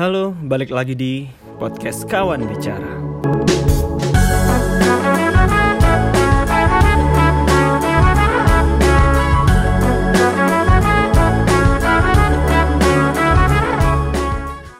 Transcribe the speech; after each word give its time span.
Halo, 0.00 0.32
balik 0.32 0.72
lagi 0.72 0.96
di 0.96 1.28
podcast 1.60 2.08
Kawan 2.08 2.48
Bicara. 2.48 2.88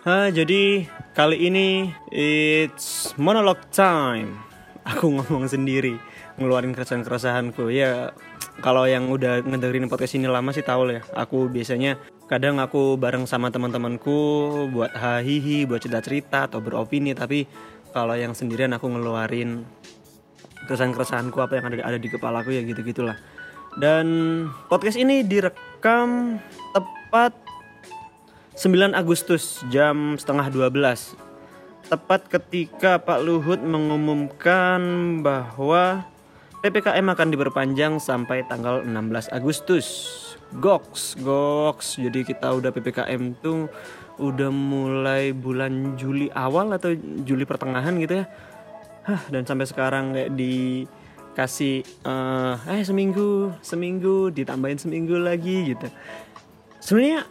Ah, 0.09 0.33
jadi 0.33 0.89
kali 1.13 1.53
ini 1.53 1.93
it's 2.09 3.13
monologue 3.21 3.61
time. 3.77 4.41
Aku 4.89 5.21
ngomong 5.21 5.53
sendiri, 5.53 6.01
ngeluarin 6.41 6.73
keresahan-keresahanku. 6.73 7.69
Ya, 7.69 8.17
kalau 8.65 8.89
yang 8.89 9.13
udah 9.13 9.45
ngedengerin 9.45 9.93
podcast 9.93 10.17
ini 10.17 10.33
lama 10.33 10.49
sih 10.57 10.65
tahu 10.65 10.89
lah 10.89 10.95
ya. 10.97 11.03
Aku 11.13 11.53
biasanya 11.53 12.01
kadang 12.31 12.63
aku 12.63 12.95
bareng 12.95 13.27
sama 13.27 13.51
teman-temanku 13.51 14.15
buat 14.71 14.95
hahihi, 14.95 15.67
buat 15.67 15.83
cerita-cerita 15.83 16.47
atau 16.47 16.63
beropini, 16.63 17.11
tapi 17.11 17.51
kalau 17.91 18.15
yang 18.15 18.39
sendirian 18.39 18.71
aku 18.71 18.87
ngeluarin 18.87 19.67
keresahan-keresahanku 20.71 21.43
apa 21.43 21.59
yang 21.59 21.67
ada 21.75 21.77
ada 21.91 21.99
di 21.99 22.07
kepalaku 22.07 22.55
ya 22.55 22.63
gitu-gitulah. 22.63 23.19
Dan 23.75 24.47
podcast 24.71 24.95
ini 24.95 25.27
direkam 25.27 26.39
tepat 26.71 27.35
9 28.55 28.95
Agustus 28.95 29.67
jam 29.75 30.15
setengah 30.15 30.71
12 30.71 31.31
Tepat 31.91 32.31
ketika 32.31 33.03
Pak 33.03 33.19
Luhut 33.27 33.59
mengumumkan 33.59 34.79
bahwa 35.27 36.07
PPKM 36.63 37.03
akan 37.03 37.29
diperpanjang 37.35 37.99
sampai 37.99 38.47
tanggal 38.47 38.87
16 38.87 39.35
Agustus 39.35 39.87
Goks, 40.59 41.15
goks. 41.23 42.03
Jadi 42.03 42.27
kita 42.27 42.51
udah 42.51 42.75
PPKM 42.75 43.39
tuh 43.39 43.71
udah 44.19 44.51
mulai 44.51 45.31
bulan 45.31 45.95
Juli 45.95 46.27
awal 46.35 46.75
atau 46.75 46.91
Juli 47.23 47.47
pertengahan 47.47 47.95
gitu 48.03 48.19
ya. 48.19 48.27
Hah, 49.07 49.23
Dan 49.31 49.47
sampai 49.47 49.71
sekarang 49.71 50.11
kayak 50.11 50.35
dikasih 50.35 51.87
eh, 51.87 52.55
eh 52.67 52.83
seminggu, 52.83 53.55
seminggu, 53.63 54.35
ditambahin 54.35 54.83
seminggu 54.83 55.23
lagi 55.23 55.73
gitu. 55.73 55.87
Sebenarnya 56.83 57.23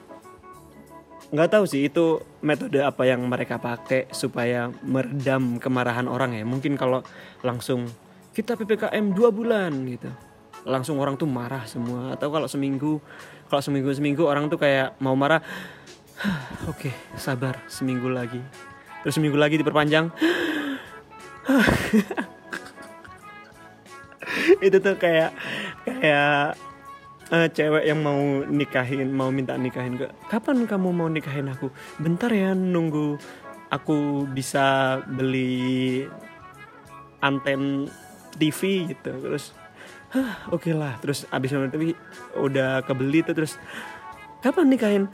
nggak 1.29 1.49
tahu 1.51 1.67
sih 1.67 1.91
itu 1.91 2.23
metode 2.39 2.81
apa 2.81 3.03
yang 3.05 3.21
mereka 3.27 3.59
pakai 3.59 4.07
supaya 4.15 4.71
meredam 4.87 5.59
kemarahan 5.59 6.07
orang 6.07 6.39
ya. 6.39 6.47
Mungkin 6.47 6.79
kalau 6.79 7.03
langsung 7.43 7.91
kita 8.31 8.55
ppkm 8.55 9.11
dua 9.11 9.29
bulan 9.29 9.75
gitu 9.83 10.07
langsung 10.67 10.99
orang 10.99 11.15
tuh 11.15 11.27
marah 11.27 11.63
semua. 11.67 12.15
Atau 12.15 12.31
kalau 12.31 12.47
seminggu 12.47 13.01
kalau 13.47 13.61
seminggu 13.63 13.93
seminggu 13.95 14.23
orang 14.27 14.49
tuh 14.51 14.59
kayak 14.61 14.99
mau 15.01 15.15
marah 15.15 15.41
oke 16.71 16.91
sabar 17.15 17.59
seminggu 17.71 18.09
lagi. 18.11 18.41
Terus 19.03 19.15
seminggu 19.15 19.39
lagi 19.39 19.55
diperpanjang 19.55 20.11
itu 24.65 24.77
tuh 24.77 24.95
kayak 24.99 25.31
kayak 25.87 26.53
eh, 27.31 27.47
cewek 27.49 27.83
yang 27.87 28.03
mau 28.03 28.43
nikahin 28.45 29.13
mau 29.13 29.31
minta 29.33 29.57
nikahin 29.57 29.97
ke 29.97 30.07
kapan 30.29 30.67
kamu 30.67 30.91
mau 30.93 31.09
nikahin 31.09 31.49
aku? 31.49 31.71
Bentar 31.97 32.31
ya 32.33 32.53
nunggu 32.53 33.17
aku 33.69 34.25
bisa 34.29 34.99
beli 35.05 36.05
anten 37.21 37.89
TV 38.37 38.89
gitu. 38.93 39.11
Terus 39.13 39.53
Hah, 40.09 40.49
oke 40.49 40.73
lah 40.73 40.97
terus 40.97 41.29
abis 41.29 41.53
nonton 41.53 41.69
TV 41.69 41.83
udah 42.33 42.81
kebeli 42.81 43.21
tuh 43.21 43.37
terus 43.37 43.61
kapan 44.41 44.65
nikahin? 44.73 45.05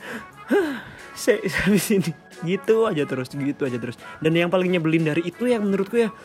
Hah, 0.48 0.88
saya 1.12 1.44
habis 1.68 1.92
ini. 1.92 2.12
Gitu 2.44 2.88
aja 2.88 3.04
terus 3.04 3.28
gitu 3.32 3.68
aja 3.68 3.76
terus. 3.76 4.00
Dan 4.24 4.40
yang 4.40 4.48
paling 4.48 4.72
nyebelin 4.72 5.04
dari 5.12 5.28
itu 5.28 5.52
yang 5.52 5.68
menurutku 5.68 6.00
ya 6.00 6.16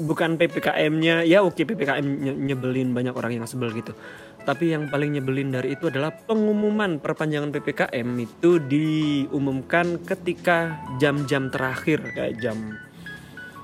bukan 0.00 0.40
ppkm-nya 0.40 1.28
ya 1.28 1.44
oke 1.44 1.60
ppkm 1.60 2.04
nye- 2.04 2.40
nyebelin 2.52 2.92
banyak 2.92 3.16
orang 3.16 3.40
yang 3.40 3.48
sebel 3.48 3.72
gitu. 3.72 3.96
Tapi 4.40 4.72
yang 4.72 4.88
paling 4.88 5.16
nyebelin 5.16 5.52
dari 5.52 5.76
itu 5.76 5.88
adalah 5.88 6.12
pengumuman 6.12 7.00
perpanjangan 7.00 7.48
ppkm 7.48 8.08
itu 8.20 8.60
diumumkan 8.60 10.00
ketika 10.04 10.84
jam-jam 11.00 11.48
terakhir 11.48 12.00
kayak 12.12 12.40
jam 12.40 12.76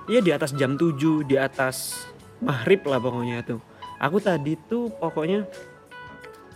ya 0.06 0.22
di 0.22 0.30
atas 0.30 0.54
jam 0.54 0.78
7 0.78 1.26
di 1.26 1.36
atas 1.36 2.06
maghrib 2.38 2.84
lah 2.86 3.00
pokoknya 3.02 3.42
itu 3.42 3.56
aku 4.00 4.18
tadi 4.20 4.56
tuh 4.68 4.92
pokoknya 4.92 5.46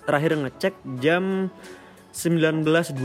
terakhir 0.04 0.36
ngecek 0.36 0.74
jam 0.98 1.48
19.20 2.10 2.98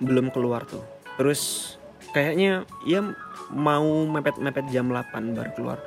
belum 0.00 0.26
keluar 0.32 0.64
tuh. 0.64 0.82
Terus 1.20 1.74
kayaknya 2.14 2.64
ya 2.88 3.04
mau 3.52 4.06
mepet-mepet 4.08 4.72
jam 4.72 4.88
8 4.88 5.36
baru 5.36 5.50
keluar. 5.52 5.78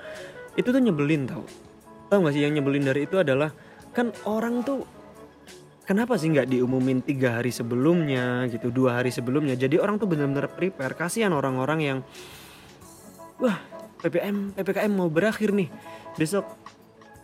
Itu 0.54 0.70
tuh 0.70 0.82
nyebelin 0.84 1.26
tau. 1.26 1.44
Tau 2.12 2.20
gak 2.22 2.36
sih 2.36 2.44
yang 2.44 2.54
nyebelin 2.54 2.86
dari 2.86 3.08
itu 3.08 3.18
adalah 3.18 3.50
kan 3.92 4.12
orang 4.28 4.64
tuh 4.64 4.84
kenapa 5.88 6.16
sih 6.16 6.32
nggak 6.32 6.48
diumumin 6.48 7.04
tiga 7.04 7.40
hari 7.40 7.52
sebelumnya 7.52 8.48
gitu 8.48 8.72
dua 8.72 9.02
hari 9.02 9.12
sebelumnya? 9.12 9.58
Jadi 9.58 9.80
orang 9.80 10.00
tuh 10.00 10.08
benar-benar 10.08 10.52
prepare. 10.52 10.96
Kasihan 10.96 11.34
orang-orang 11.34 11.80
yang 11.82 11.98
wah 13.42 13.58
ppm 14.00 14.56
ppkm 14.56 14.92
mau 14.92 15.10
berakhir 15.10 15.52
nih. 15.52 15.68
Besok 16.16 16.61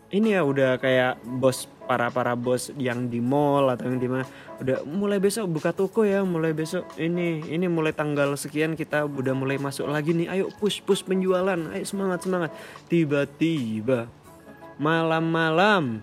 ini 0.07 0.39
ya 0.39 0.41
udah 0.43 0.79
kayak 0.79 1.19
bos 1.23 1.67
para 1.87 2.07
para 2.11 2.35
bos 2.35 2.71
yang 2.79 3.07
di 3.11 3.19
mall 3.19 3.67
atau 3.71 3.91
yang 3.91 3.99
di 3.99 4.07
mana. 4.07 4.23
Udah 4.59 4.83
mulai 4.87 5.19
besok 5.19 5.47
buka 5.51 5.75
toko 5.75 6.07
ya 6.07 6.23
mulai 6.23 6.55
besok 6.55 6.87
ini 6.95 7.43
ini 7.47 7.67
mulai 7.67 7.91
tanggal 7.91 8.35
sekian 8.39 8.75
kita 8.75 9.03
udah 9.03 9.35
mulai 9.35 9.59
masuk 9.59 9.87
lagi 9.87 10.15
nih. 10.15 10.27
Ayo 10.31 10.45
push 10.59 10.79
push 10.83 11.03
penjualan 11.03 11.59
ayo 11.75 11.83
semangat 11.83 12.23
semangat. 12.23 12.51
Tiba-tiba 12.87 14.07
malam-malam 14.79 15.99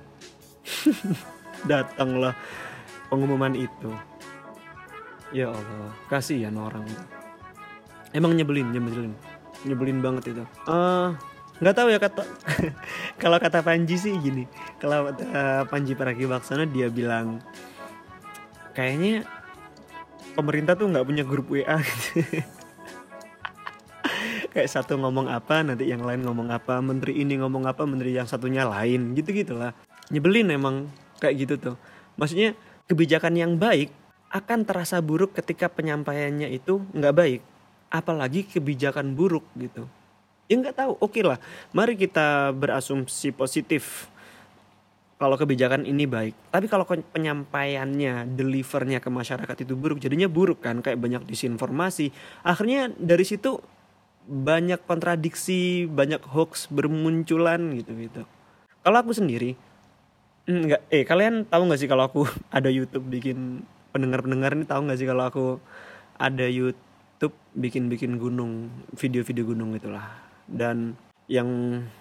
datanglah 1.71 2.37
pengumuman 3.09 3.57
itu. 3.57 3.93
Ya 5.33 5.49
Allah 5.49 5.93
kasihan 6.13 6.55
orang 6.61 6.85
emang 8.13 8.37
nyebelin 8.37 8.69
nyebelin. 8.69 9.17
Nyebelin 9.65 9.99
banget 10.05 10.37
itu. 10.37 10.45
Eh 10.69 11.34
nggak 11.63 11.75
tahu 11.75 11.89
ya 11.91 11.99
kata 12.03 12.23
kalau 13.23 13.39
kata 13.39 13.63
Panji 13.63 13.95
sih 13.95 14.15
gini. 14.19 14.51
Kalau 14.83 15.11
kata 15.11 15.71
Panji 15.71 15.95
Pragiwaksono 15.95 16.67
dia 16.67 16.91
bilang 16.91 17.39
kayaknya 18.75 19.23
pemerintah 20.35 20.75
tuh 20.75 20.91
nggak 20.91 21.07
punya 21.07 21.23
grup 21.23 21.47
WA 21.47 21.65
kayak 24.55 24.71
satu 24.71 24.99
ngomong 24.99 25.31
apa 25.31 25.63
nanti 25.63 25.87
yang 25.87 26.03
lain 26.03 26.27
ngomong 26.27 26.51
apa 26.51 26.83
menteri 26.83 27.23
ini 27.23 27.39
ngomong 27.39 27.71
apa 27.71 27.87
menteri 27.87 28.19
yang 28.19 28.27
satunya 28.27 28.67
lain. 28.67 29.15
Gitu 29.15 29.31
gitulah. 29.31 29.71
Nyebelin 30.11 30.51
emang 30.51 30.91
kayak 31.23 31.35
gitu 31.47 31.55
tuh. 31.59 31.77
Maksudnya 32.19 32.59
kebijakan 32.91 33.39
yang 33.39 33.55
baik 33.59 33.95
akan 34.35 34.67
terasa 34.67 34.99
buruk 34.99 35.39
ketika 35.39 35.71
penyampaiannya 35.71 36.51
itu 36.51 36.83
nggak 36.91 37.15
baik. 37.15 37.43
Apalagi 37.95 38.43
kebijakan 38.51 39.15
buruk 39.15 39.47
gitu 39.55 39.87
ya 40.51 40.55
nggak 40.61 40.77
tahu. 40.77 40.93
Oke 41.01 41.21
lah. 41.25 41.39
Mari 41.77 41.95
kita 41.97 42.53
berasumsi 42.57 43.31
positif. 43.35 44.09
Kalau 45.15 45.39
kebijakan 45.39 45.87
ini 45.87 46.05
baik. 46.05 46.35
Tapi 46.51 46.67
kalau 46.67 46.85
penyampaiannya 46.87 48.35
delivernya 48.35 48.99
ke 48.99 49.09
masyarakat 49.09 49.57
itu 49.63 49.73
buruk 49.79 50.03
jadinya 50.03 50.27
buruk 50.27 50.65
kan. 50.65 50.83
Kayak 50.85 51.01
banyak 51.01 51.23
disinformasi. 51.25 52.11
Akhirnya 52.45 52.91
dari 52.99 53.25
situ 53.25 53.63
banyak 54.25 54.89
kontradiksi 54.89 55.85
banyak 55.85 56.21
hoax 56.33 56.69
bermunculan 56.73 57.77
gitu 57.77 57.93
gitu. 57.97 58.23
Kalau 58.85 59.01
aku 59.01 59.17
sendiri 59.17 59.57
Enggak, 60.45 60.85
eh 60.93 61.09
kalian 61.09 61.49
tahu 61.49 61.73
nggak 61.73 61.81
sih 61.81 61.89
kalau 61.89 62.05
aku 62.05 62.29
ada 62.57 62.69
YouTube 62.69 63.09
bikin 63.09 63.65
pendengar-pendengar 63.97 64.53
ini? 64.53 64.69
Tahu 64.69 64.81
nggak 64.85 64.99
sih 65.01 65.09
kalau 65.09 65.25
aku 65.25 65.47
ada 66.21 66.45
YouTube 66.45 67.33
bikin-bikin 67.57 68.21
gunung, 68.21 68.69
video-video 68.93 69.49
gunung 69.49 69.73
itulah. 69.73 70.05
Dan 70.45 70.97
yang 71.25 71.49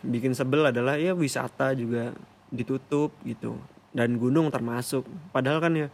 bikin 0.04 0.36
sebel 0.36 0.68
adalah 0.68 1.00
ya 1.00 1.16
wisata 1.16 1.72
juga 1.74 2.12
ditutup 2.51 3.16
gitu. 3.24 3.56
Dan 3.94 4.18
gunung 4.18 4.51
termasuk. 4.51 5.06
Padahal 5.31 5.60
kan 5.63 5.74
ya 5.75 5.88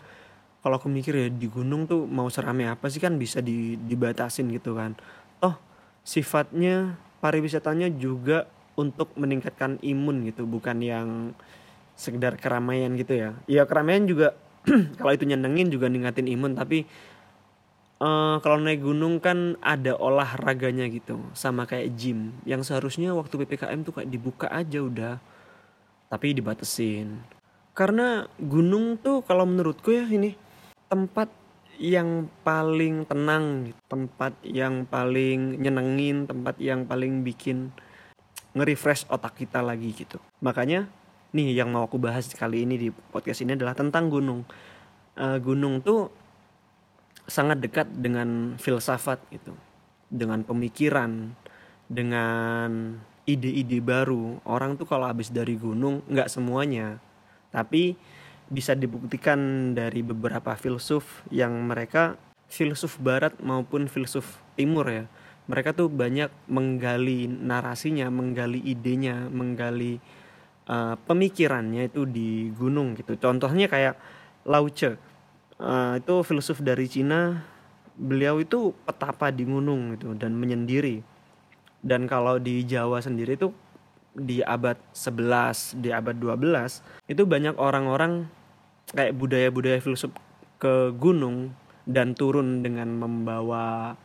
kalau 0.60 0.76
aku 0.76 0.92
mikir 0.92 1.16
ya 1.16 1.28
di 1.32 1.48
gunung 1.48 1.88
tuh 1.88 2.04
mau 2.04 2.28
serame 2.28 2.68
apa 2.68 2.92
sih 2.92 3.00
kan 3.00 3.16
bisa 3.16 3.40
di, 3.40 3.80
dibatasin 3.80 4.52
gitu 4.52 4.76
kan. 4.76 4.96
Toh 5.40 5.56
sifatnya 6.04 7.00
pariwisatanya 7.24 7.92
juga 7.96 8.48
untuk 8.80 9.12
meningkatkan 9.20 9.76
imun 9.84 10.24
gitu, 10.32 10.48
bukan 10.48 10.80
yang 10.80 11.36
sekedar 12.00 12.40
keramaian 12.40 12.96
gitu 12.96 13.12
ya. 13.12 13.30
Ya 13.48 13.68
keramaian 13.68 14.08
juga 14.08 14.36
kalau 15.00 15.12
itu 15.12 15.28
nyenengin 15.28 15.68
juga 15.68 15.92
ningkatin 15.92 16.28
imun 16.32 16.56
tapi 16.56 16.88
eh, 18.00 18.36
kalau 18.40 18.58
naik 18.64 18.82
gunung 18.84 19.20
kan 19.20 19.60
ada 19.60 19.96
olahraganya 19.96 20.88
gitu 20.88 21.20
sama 21.36 21.68
kayak 21.68 21.96
gym. 22.00 22.36
Yang 22.48 22.72
seharusnya 22.72 23.12
waktu 23.16 23.36
PPKM 23.44 23.84
tuh 23.84 24.00
kayak 24.00 24.10
dibuka 24.10 24.48
aja 24.52 24.80
udah 24.80 25.16
tapi 26.10 26.34
dibatasin. 26.34 27.22
Karena 27.78 28.28
gunung 28.42 29.00
tuh 29.00 29.24
kalau 29.24 29.46
menurutku 29.48 29.94
ya 29.94 30.04
ini 30.10 30.36
tempat 30.90 31.30
yang 31.80 32.28
paling 32.44 33.08
tenang 33.08 33.72
tempat 33.88 34.36
yang 34.44 34.84
paling 34.84 35.64
nyenengin 35.64 36.28
tempat 36.28 36.60
yang 36.60 36.84
paling 36.84 37.24
bikin 37.24 37.72
nge-refresh 38.52 39.08
otak 39.08 39.40
kita 39.40 39.64
lagi 39.64 39.96
gitu. 39.96 40.20
Makanya 40.44 40.92
nih 41.32 41.56
yang 41.56 41.72
mau 41.72 41.88
aku 41.88 41.96
bahas 41.96 42.28
kali 42.36 42.68
ini 42.68 42.76
di 42.76 42.90
podcast 42.92 43.46
ini 43.48 43.56
adalah 43.56 43.78
tentang 43.78 44.12
gunung. 44.12 44.44
Uh, 45.16 45.40
gunung 45.40 45.80
tuh 45.80 46.12
sangat 47.30 47.62
dekat 47.62 47.88
dengan 47.94 48.58
filsafat 48.58 49.22
gitu. 49.30 49.54
Dengan 50.10 50.42
pemikiran 50.42 51.38
dengan 51.86 52.98
ide-ide 53.30 53.80
baru. 53.80 54.42
Orang 54.46 54.76
tuh 54.76 54.90
kalau 54.90 55.06
habis 55.06 55.30
dari 55.30 55.54
gunung 55.56 56.02
nggak 56.10 56.30
semuanya. 56.30 56.98
Tapi 57.54 57.94
bisa 58.50 58.74
dibuktikan 58.74 59.72
dari 59.78 60.02
beberapa 60.02 60.58
filsuf 60.58 61.22
yang 61.30 61.70
mereka 61.70 62.18
filsuf 62.50 62.98
barat 62.98 63.38
maupun 63.46 63.86
filsuf 63.86 64.42
timur 64.58 64.90
ya 64.90 65.06
mereka 65.50 65.74
tuh 65.74 65.90
banyak 65.90 66.30
menggali 66.46 67.26
narasinya 67.26 68.10
menggali 68.14 68.62
idenya 68.62 69.30
menggali 69.34 69.98
uh, 70.70 70.94
pemikirannya 71.10 71.90
itu 71.90 72.06
di 72.06 72.54
gunung 72.54 72.94
gitu. 72.94 73.18
Contohnya 73.18 73.66
kayak 73.66 73.98
Lao 74.46 74.70
Tse 74.70 75.02
uh, 75.60 76.00
itu 76.00 76.16
filsuf 76.26 76.64
dari 76.64 76.88
Cina. 76.90 77.44
Beliau 78.00 78.40
itu 78.40 78.72
petapa 78.88 79.28
di 79.30 79.44
gunung 79.44 80.00
gitu 80.00 80.16
dan 80.16 80.36
menyendiri. 80.40 81.04
Dan 81.84 82.08
kalau 82.08 82.40
di 82.40 82.64
Jawa 82.64 83.04
sendiri 83.04 83.36
tuh 83.36 83.52
di 84.16 84.44
abad 84.44 84.76
11 84.92 85.80
di 85.80 85.94
abad 85.94 86.18
12 86.18 86.82
itu 87.08 87.24
banyak 87.24 87.56
orang-orang 87.56 88.28
kayak 88.92 89.16
budaya-budaya 89.16 89.80
filsuf 89.80 90.12
ke 90.60 90.92
gunung 90.98 91.54
dan 91.86 92.18
turun 92.18 92.66
dengan 92.66 92.90
membawa 93.00 93.96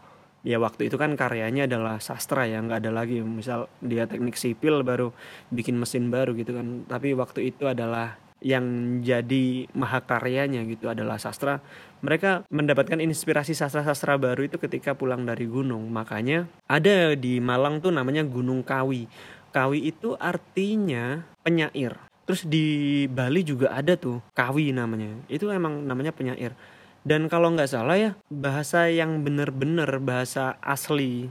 ya 0.44 0.60
waktu 0.60 0.92
itu 0.92 1.00
kan 1.00 1.16
karyanya 1.16 1.66
adalah 1.66 1.98
sastra 1.98 2.44
ya 2.46 2.60
nggak 2.62 2.84
ada 2.84 2.92
lagi. 2.92 3.22
Misal 3.24 3.66
dia 3.80 4.04
teknik 4.06 4.36
sipil 4.36 4.84
baru 4.86 5.10
bikin 5.50 5.78
mesin 5.80 6.12
baru 6.12 6.36
gitu 6.36 6.54
kan. 6.54 6.84
Tapi 6.86 7.16
waktu 7.16 7.50
itu 7.50 7.66
adalah 7.66 8.20
yang 8.44 9.00
jadi 9.00 9.64
mahakaryanya 9.72 10.68
gitu 10.68 10.92
adalah 10.92 11.16
sastra 11.16 11.64
mereka 12.04 12.44
mendapatkan 12.52 13.00
inspirasi 13.00 13.56
sastra-sastra 13.56 14.20
baru 14.20 14.44
itu 14.44 14.60
ketika 14.60 14.92
pulang 14.92 15.24
dari 15.24 15.48
gunung 15.48 15.88
makanya 15.88 16.44
ada 16.68 17.16
di 17.16 17.40
Malang 17.40 17.80
tuh 17.80 17.88
namanya 17.88 18.20
Gunung 18.20 18.60
Kawi 18.60 19.08
Kawi 19.48 19.88
itu 19.88 20.12
artinya 20.20 21.24
penyair 21.40 21.96
Terus 22.24 22.48
di 22.48 22.66
Bali 23.04 23.44
juga 23.44 23.76
ada 23.76 24.00
tuh 24.00 24.24
kawi 24.32 24.72
namanya. 24.72 25.12
Itu 25.28 25.52
emang 25.52 25.84
namanya 25.84 26.08
penyair. 26.08 26.56
Dan 27.04 27.28
kalau 27.28 27.52
nggak 27.52 27.68
salah 27.68 28.00
ya 28.00 28.10
bahasa 28.32 28.88
yang 28.88 29.20
bener-bener 29.20 30.00
bahasa 30.00 30.56
asli 30.64 31.28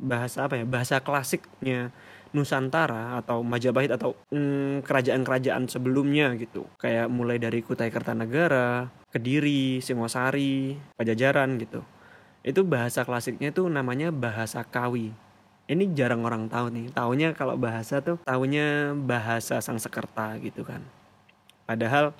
bahasa 0.00 0.48
apa 0.48 0.56
ya 0.56 0.64
bahasa 0.64 0.96
klasiknya 1.04 1.92
Nusantara 2.30 3.18
atau 3.18 3.42
Majapahit 3.42 3.90
atau 3.90 4.14
kerajaan 4.30 4.82
kerajaan-kerajaan 4.86 5.66
sebelumnya 5.66 6.34
gitu. 6.38 6.66
Kayak 6.78 7.10
mulai 7.10 7.42
dari 7.42 7.60
Kutai 7.64 7.90
Kartanegara, 7.90 8.86
Kediri, 9.10 9.82
Singosari, 9.82 10.78
Pajajaran 10.94 11.58
gitu. 11.58 11.82
Itu 12.40 12.64
bahasa 12.64 13.04
klasiknya 13.04 13.52
itu 13.52 13.66
namanya 13.66 14.14
bahasa 14.14 14.64
Kawi. 14.64 15.12
Ini 15.70 15.94
jarang 15.94 16.26
orang 16.26 16.50
tahu 16.50 16.70
nih. 16.74 16.86
Taunya 16.90 17.30
kalau 17.34 17.54
bahasa 17.54 18.02
tuh 18.02 18.18
taunya 18.26 18.90
bahasa 18.94 19.62
Sangsekerta 19.62 20.38
gitu 20.42 20.66
kan. 20.66 20.82
Padahal 21.66 22.10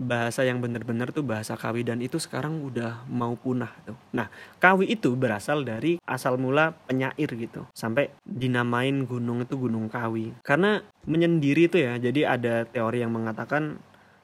bahasa 0.00 0.40
yang 0.48 0.64
benar-benar 0.64 1.12
tuh 1.12 1.20
bahasa 1.20 1.60
Kawi 1.60 1.84
dan 1.84 2.00
itu 2.00 2.16
sekarang 2.16 2.64
udah 2.64 3.04
mau 3.12 3.36
punah 3.36 3.68
tuh. 3.84 4.00
Nah, 4.16 4.32
Kawi 4.56 4.88
itu 4.88 5.12
berasal 5.12 5.60
dari 5.68 6.00
asal 6.08 6.40
mula 6.40 6.72
penyair 6.88 7.28
gitu. 7.28 7.68
Sampai 7.76 8.08
dinamain 8.24 9.04
gunung 9.04 9.44
itu 9.44 9.60
Gunung 9.60 9.92
Kawi. 9.92 10.40
Karena 10.40 10.80
menyendiri 11.04 11.68
itu 11.68 11.76
ya. 11.76 12.00
Jadi 12.00 12.24
ada 12.24 12.64
teori 12.64 13.04
yang 13.04 13.12
mengatakan 13.12 13.76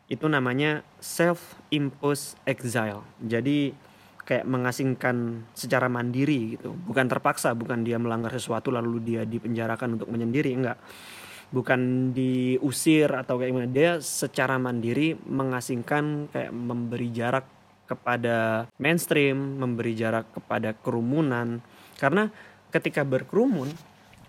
itu 0.08 0.24
namanya 0.24 0.80
self 0.96 1.60
imposed 1.68 2.40
exile. 2.48 3.04
Jadi 3.20 3.76
kayak 4.26 4.42
mengasingkan 4.42 5.46
secara 5.54 5.86
mandiri 5.86 6.58
gitu 6.58 6.74
bukan 6.74 7.06
terpaksa 7.06 7.54
bukan 7.54 7.86
dia 7.86 7.94
melanggar 7.94 8.34
sesuatu 8.34 8.74
lalu 8.74 8.98
dia 8.98 9.22
dipenjarakan 9.22 9.94
untuk 9.94 10.10
menyendiri 10.10 10.50
enggak 10.50 10.82
bukan 11.50 12.12
diusir 12.12 13.10
atau 13.12 13.38
kayak 13.38 13.50
gimana. 13.50 13.68
Dia 13.70 13.90
secara 14.02 14.58
mandiri 14.58 15.14
mengasingkan 15.14 16.30
kayak 16.30 16.52
memberi 16.52 17.08
jarak 17.14 17.46
kepada 17.86 18.66
mainstream 18.82 19.62
memberi 19.62 19.94
jarak 19.94 20.34
kepada 20.34 20.74
kerumunan. 20.74 21.62
Karena 21.96 22.28
ketika 22.74 23.06
berkerumun 23.06 23.70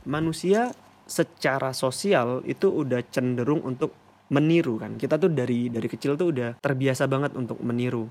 manusia 0.06 0.72
secara 1.08 1.74
sosial 1.74 2.46
itu 2.46 2.70
udah 2.70 3.02
cenderung 3.10 3.66
untuk 3.66 3.92
meniru 4.30 4.78
kan. 4.78 4.96
Kita 4.96 5.18
tuh 5.18 5.34
dari 5.34 5.72
dari 5.72 5.88
kecil 5.90 6.16
tuh 6.16 6.32
udah 6.32 6.50
terbiasa 6.62 7.10
banget 7.10 7.34
untuk 7.34 7.60
meniru. 7.64 8.08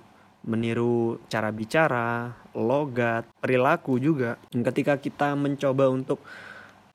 Meniru 0.46 1.18
cara 1.26 1.50
bicara, 1.50 2.30
logat, 2.54 3.26
perilaku 3.42 3.98
juga. 3.98 4.38
Dan 4.50 4.62
ketika 4.62 4.94
kita 4.98 5.34
mencoba 5.34 5.90
untuk 5.90 6.22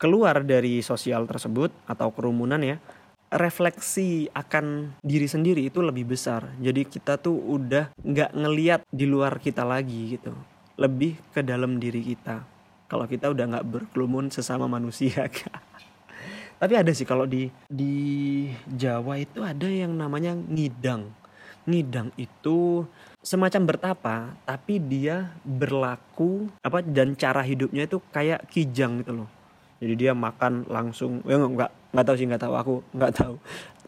keluar 0.02 0.42
dari 0.42 0.82
sosial 0.82 1.30
tersebut 1.30 1.70
atau 1.86 2.10
kerumunan 2.10 2.58
ya, 2.58 2.82
refleksi 3.30 4.26
akan 4.34 4.98
diri 5.06 5.30
sendiri 5.30 5.70
itu 5.70 5.86
lebih 5.86 6.10
besar. 6.10 6.50
Jadi 6.58 6.90
kita 6.90 7.22
tuh 7.22 7.38
udah 7.38 7.94
nggak 8.02 8.34
ngeliat 8.34 8.82
di 8.90 9.06
luar 9.06 9.38
kita 9.38 9.62
lagi 9.62 10.18
gitu, 10.18 10.34
lebih 10.82 11.22
ke 11.30 11.46
dalam 11.46 11.78
diri 11.78 12.02
kita. 12.02 12.42
Kalau 12.90 13.06
kita 13.06 13.30
udah 13.30 13.46
nggak 13.46 13.68
berkerumun 13.70 14.34
sesama 14.34 14.66
manusia, 14.66 15.30
Tapi 16.62 16.74
ada 16.78 16.94
sih 16.94 17.06
kalau 17.06 17.26
di 17.26 17.50
di 17.70 17.94
Jawa 18.70 19.22
itu 19.22 19.46
ada 19.46 19.70
yang 19.70 19.98
namanya 19.98 20.34
ngidang. 20.34 21.10
Ngidang 21.66 22.10
itu 22.18 22.86
semacam 23.22 23.62
bertapa 23.70 24.34
tapi 24.50 24.82
dia 24.82 25.30
berlaku 25.46 26.50
apa 26.66 26.82
dan 26.82 27.14
cara 27.14 27.46
hidupnya 27.46 27.86
itu 27.86 28.02
kayak 28.10 28.50
kijang 28.50 28.98
gitu 29.02 29.14
loh 29.26 29.41
jadi 29.82 29.98
dia 29.98 30.14
makan 30.14 30.70
langsung 30.70 31.26
ya 31.26 31.42
nggak 31.42 31.90
nggak 31.90 32.06
tahu 32.06 32.14
sih 32.14 32.30
nggak 32.30 32.44
tahu. 32.46 32.54
Aku 32.54 32.86
nggak 32.94 33.14
tahu 33.18 33.42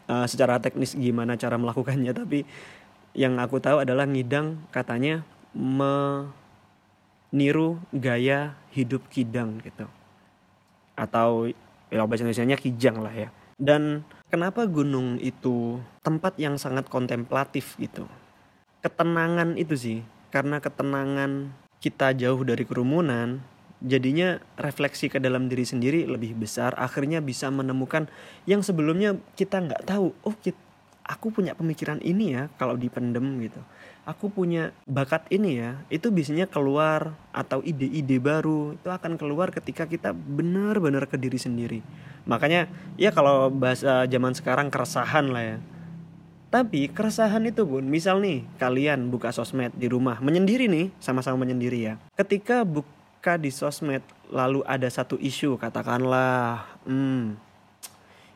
uh, 0.09 0.25
secara 0.25 0.57
teknis 0.57 0.97
gimana 0.97 1.37
cara 1.37 1.53
melakukannya. 1.61 2.09
Tapi 2.17 2.41
yang 3.13 3.37
aku 3.37 3.61
tahu 3.61 3.85
adalah 3.85 4.09
ngidang 4.09 4.57
katanya 4.73 5.21
meniru 5.53 6.17
gaya 7.93 8.57
hidup 8.73 9.05
kidang 9.13 9.61
gitu. 9.61 9.85
Atau 10.97 11.53
ya 11.93 12.01
bahasa 12.09 12.25
Indonesia 12.25 12.57
kijang 12.57 13.05
lah 13.05 13.13
ya. 13.13 13.29
Dan 13.61 14.01
kenapa 14.33 14.65
gunung 14.65 15.21
itu 15.21 15.77
tempat 16.01 16.41
yang 16.41 16.57
sangat 16.57 16.89
kontemplatif 16.89 17.77
gitu? 17.77 18.09
Ketenangan 18.81 19.61
itu 19.61 19.77
sih 19.77 20.01
karena 20.33 20.57
ketenangan 20.57 21.53
kita 21.77 22.17
jauh 22.17 22.41
dari 22.41 22.65
kerumunan 22.65 23.45
jadinya 23.83 24.39
refleksi 24.55 25.11
ke 25.11 25.19
dalam 25.19 25.51
diri 25.51 25.67
sendiri 25.67 26.07
lebih 26.07 26.39
besar 26.39 26.71
akhirnya 26.79 27.19
bisa 27.19 27.51
menemukan 27.51 28.07
yang 28.47 28.63
sebelumnya 28.63 29.19
kita 29.35 29.59
nggak 29.59 29.83
tahu 29.83 30.15
oh 30.23 30.35
kita, 30.39 30.57
aku 31.03 31.35
punya 31.35 31.51
pemikiran 31.53 31.99
ini 31.99 32.33
ya 32.33 32.43
kalau 32.55 32.79
dipendem 32.79 33.43
gitu. 33.43 33.59
Aku 34.03 34.27
punya 34.27 34.75
bakat 34.83 35.23
ini 35.31 35.63
ya 35.63 35.79
itu 35.87 36.11
biasanya 36.11 36.47
keluar 36.47 37.15
atau 37.31 37.63
ide-ide 37.63 38.19
baru 38.19 38.75
itu 38.75 38.91
akan 38.91 39.15
keluar 39.15 39.51
ketika 39.51 39.87
kita 39.87 40.11
benar-benar 40.11 41.07
ke 41.07 41.15
diri 41.15 41.39
sendiri. 41.39 41.79
Makanya 42.27 42.67
ya 42.99 43.15
kalau 43.15 43.47
bahasa 43.47 44.07
zaman 44.07 44.35
sekarang 44.35 44.67
keresahan 44.71 45.31
lah 45.31 45.43
ya. 45.43 45.57
Tapi 46.53 46.85
keresahan 46.85 47.49
itu 47.49 47.65
pun, 47.65 47.81
misal 47.81 48.21
nih 48.21 48.45
kalian 48.61 49.09
buka 49.09 49.33
sosmed 49.33 49.73
di 49.73 49.89
rumah, 49.89 50.21
menyendiri 50.21 50.69
nih, 50.69 50.93
sama-sama 51.01 51.41
menyendiri 51.41 51.81
ya. 51.81 51.93
Ketika 52.13 52.61
buka 53.23 53.39
di 53.39 53.55
sosmed, 53.55 54.03
lalu 54.35 54.67
ada 54.67 54.83
satu 54.91 55.15
isu, 55.15 55.55
katakanlah, 55.55 56.67
hmm, 56.83 57.39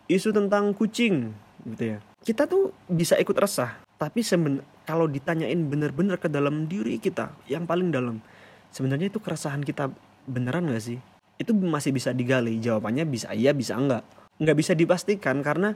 isu 0.08 0.32
tentang 0.32 0.72
kucing, 0.72 1.36
gitu 1.76 1.84
ya. 1.92 1.98
Kita 2.24 2.48
tuh 2.48 2.72
bisa 2.88 3.20
ikut 3.20 3.36
resah, 3.36 3.84
tapi 4.00 4.24
seben 4.24 4.64
kalau 4.88 5.12
ditanyain 5.12 5.60
bener-bener 5.60 6.16
ke 6.16 6.32
dalam 6.32 6.72
diri 6.72 7.04
kita, 7.04 7.36
yang 7.52 7.68
paling 7.68 7.92
dalam, 7.92 8.24
sebenarnya 8.72 9.12
itu 9.12 9.20
keresahan 9.20 9.60
kita 9.60 9.92
beneran 10.24 10.72
gak 10.72 10.80
sih? 10.80 11.04
Itu 11.36 11.52
masih 11.52 11.92
bisa 11.92 12.16
digali, 12.16 12.56
jawabannya 12.64 13.04
bisa 13.12 13.36
iya, 13.36 13.52
bisa 13.52 13.76
enggak. 13.76 14.08
Nggak 14.40 14.56
bisa 14.56 14.72
dipastikan 14.72 15.44
karena 15.44 15.76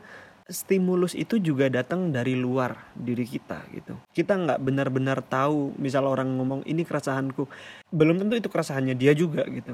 stimulus 0.52 1.18
itu 1.18 1.40
juga 1.40 1.72
datang 1.72 2.12
dari 2.12 2.38
luar 2.38 2.94
diri 2.94 3.26
kita 3.26 3.66
gitu. 3.72 3.98
Kita 4.12 4.38
nggak 4.38 4.60
benar-benar 4.62 5.24
tahu, 5.26 5.74
misal 5.80 6.06
orang 6.06 6.38
ngomong 6.38 6.62
ini 6.68 6.84
keresahanku, 6.84 7.48
belum 7.90 8.22
tentu 8.22 8.38
itu 8.38 8.50
keresahannya 8.52 8.96
dia 8.96 9.16
juga 9.16 9.48
gitu. 9.48 9.74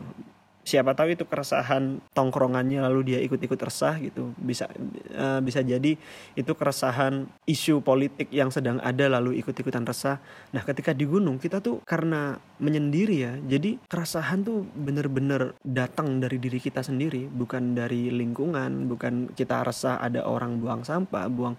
Siapa 0.67 0.91
tahu 0.91 1.15
itu 1.15 1.23
keresahan 1.23 2.03
tongkrongannya 2.11 2.83
lalu 2.83 3.15
dia 3.15 3.19
ikut-ikut 3.23 3.55
resah 3.55 3.95
gitu. 4.03 4.35
Bisa 4.35 4.67
uh, 5.15 5.39
bisa 5.39 5.63
jadi 5.63 5.95
itu 6.35 6.51
keresahan 6.51 7.23
isu 7.47 7.79
politik 7.79 8.27
yang 8.35 8.51
sedang 8.51 8.83
ada 8.83 9.07
lalu 9.07 9.39
ikut-ikutan 9.39 9.87
resah. 9.87 10.19
Nah 10.51 10.67
ketika 10.67 10.91
di 10.91 11.07
gunung 11.07 11.39
kita 11.39 11.63
tuh 11.63 11.79
karena 11.87 12.35
menyendiri 12.59 13.15
ya. 13.15 13.33
Jadi 13.39 13.79
keresahan 13.87 14.43
tuh 14.43 14.67
bener-bener 14.75 15.55
datang 15.63 16.19
dari 16.19 16.35
diri 16.35 16.59
kita 16.59 16.83
sendiri. 16.83 17.31
Bukan 17.31 17.71
dari 17.71 18.11
lingkungan 18.11 18.91
bukan 18.91 19.31
kita 19.31 19.63
resah 19.63 20.03
ada 20.03 20.27
orang 20.27 20.59
buang 20.59 20.83
sampah 20.83 21.31
buang 21.31 21.55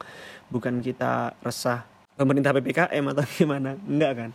bukan 0.53 0.85
kita 0.85 1.33
resah 1.41 1.88
pemerintah 2.21 2.53
PPKM 2.53 3.05
atau 3.17 3.25
gimana. 3.41 3.73
Enggak 3.88 4.12
kan? 4.12 4.31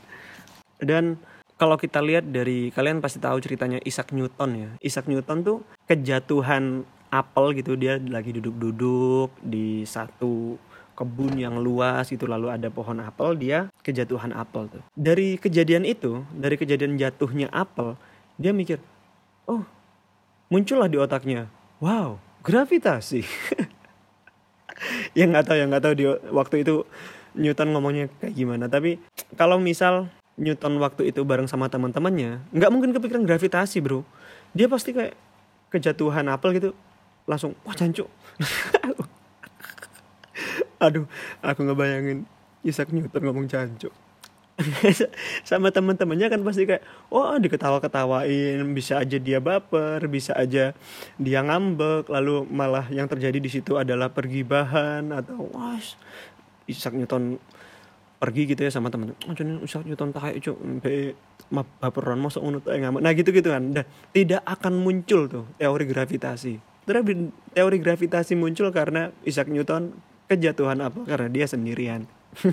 Dan 0.82 1.22
kalau 1.64 1.80
kita 1.80 2.04
lihat 2.04 2.28
dari 2.28 2.76
kalian 2.76 3.00
pasti 3.00 3.24
tahu 3.24 3.40
ceritanya 3.40 3.80
Isaac 3.88 4.12
Newton 4.12 4.52
ya. 4.52 4.70
Isaac 4.84 5.08
Newton 5.08 5.48
tuh 5.48 5.58
kejatuhan 5.88 6.84
apel 7.08 7.56
gitu 7.56 7.80
dia 7.80 7.96
lagi 8.04 8.36
duduk-duduk 8.36 9.32
di 9.40 9.88
satu 9.88 10.60
kebun 10.92 11.40
yang 11.40 11.64
luas 11.64 12.12
itu 12.12 12.28
lalu 12.28 12.52
ada 12.52 12.68
pohon 12.68 13.00
apel 13.00 13.40
dia 13.40 13.72
kejatuhan 13.80 14.36
apel 14.36 14.68
tuh. 14.68 14.84
Dari 14.92 15.40
kejadian 15.40 15.88
itu, 15.88 16.28
dari 16.36 16.60
kejadian 16.60 17.00
jatuhnya 17.00 17.48
apel, 17.56 17.96
dia 18.36 18.52
mikir, 18.52 18.84
"Oh, 19.48 19.64
muncullah 20.52 20.92
di 20.92 21.00
otaknya. 21.00 21.48
Wow, 21.80 22.20
gravitasi." 22.44 23.24
yang 25.18 25.32
nggak 25.32 25.48
tahu 25.48 25.58
yang 25.64 25.72
nggak 25.72 25.84
tahu 25.88 25.96
di 25.96 26.06
waktu 26.28 26.56
itu 26.68 26.84
Newton 27.40 27.72
ngomongnya 27.72 28.12
kayak 28.20 28.36
gimana 28.36 28.68
tapi 28.68 29.00
kalau 29.40 29.58
misal 29.58 30.12
Newton 30.34 30.82
waktu 30.82 31.14
itu 31.14 31.22
bareng 31.22 31.46
sama 31.46 31.70
teman-temannya 31.70 32.42
nggak 32.54 32.72
mungkin 32.74 32.96
kepikiran 32.96 33.26
gravitasi 33.26 33.84
bro. 33.84 34.06
Dia 34.54 34.70
pasti 34.70 34.94
kayak 34.94 35.18
kejatuhan 35.74 36.30
apel 36.30 36.62
gitu 36.62 36.70
langsung 37.26 37.58
wah 37.66 37.74
cancuk 37.74 38.06
aduh 40.86 41.10
aku 41.42 41.66
ngebayangin 41.66 42.30
Isaac 42.62 42.94
Newton 42.94 43.26
ngomong 43.26 43.50
cancuk 43.50 43.90
sama 45.50 45.74
teman-temannya 45.74 46.30
kan 46.30 46.46
pasti 46.46 46.70
kayak 46.70 46.86
oh 47.10 47.34
diketawa-ketawain 47.42 48.62
bisa 48.78 49.02
aja 49.02 49.18
dia 49.18 49.42
baper 49.42 50.06
bisa 50.06 50.38
aja 50.38 50.78
dia 51.18 51.40
ngambek. 51.42 52.06
Lalu 52.06 52.46
malah 52.54 52.86
yang 52.94 53.10
terjadi 53.10 53.42
di 53.42 53.50
situ 53.50 53.82
adalah 53.82 54.14
pergibahan 54.14 55.10
atau 55.10 55.50
wah 55.58 55.82
Isaac 56.70 56.94
Newton 56.94 57.42
pergi 58.24 58.56
gitu 58.56 58.64
ya 58.64 58.72
sama 58.72 58.88
temen. 58.88 59.12
Oh 59.28 59.36
jadi 59.36 59.60
usah 59.60 59.84
nyuton 59.84 60.16
tak 60.16 60.40
cuk. 60.40 60.56
Be 60.80 61.12
baperan 61.52 62.24
masuk 62.24 62.40
ngono 62.40 62.64
ngamuk. 62.64 63.04
Nah 63.04 63.12
gitu 63.12 63.36
gitu 63.36 63.52
kan. 63.52 63.76
Dan 63.76 63.84
tidak 64.16 64.40
akan 64.48 64.80
muncul 64.80 65.28
tuh 65.28 65.44
teori 65.60 65.84
gravitasi. 65.84 66.56
Teori 66.88 67.04
teori 67.52 67.78
gravitasi 67.84 68.40
muncul 68.40 68.72
karena 68.72 69.12
Isaac 69.28 69.52
Newton 69.52 69.92
kejatuhan 70.32 70.80
apa? 70.80 71.04
Karena 71.04 71.28
dia 71.28 71.44
sendirian. 71.52 72.08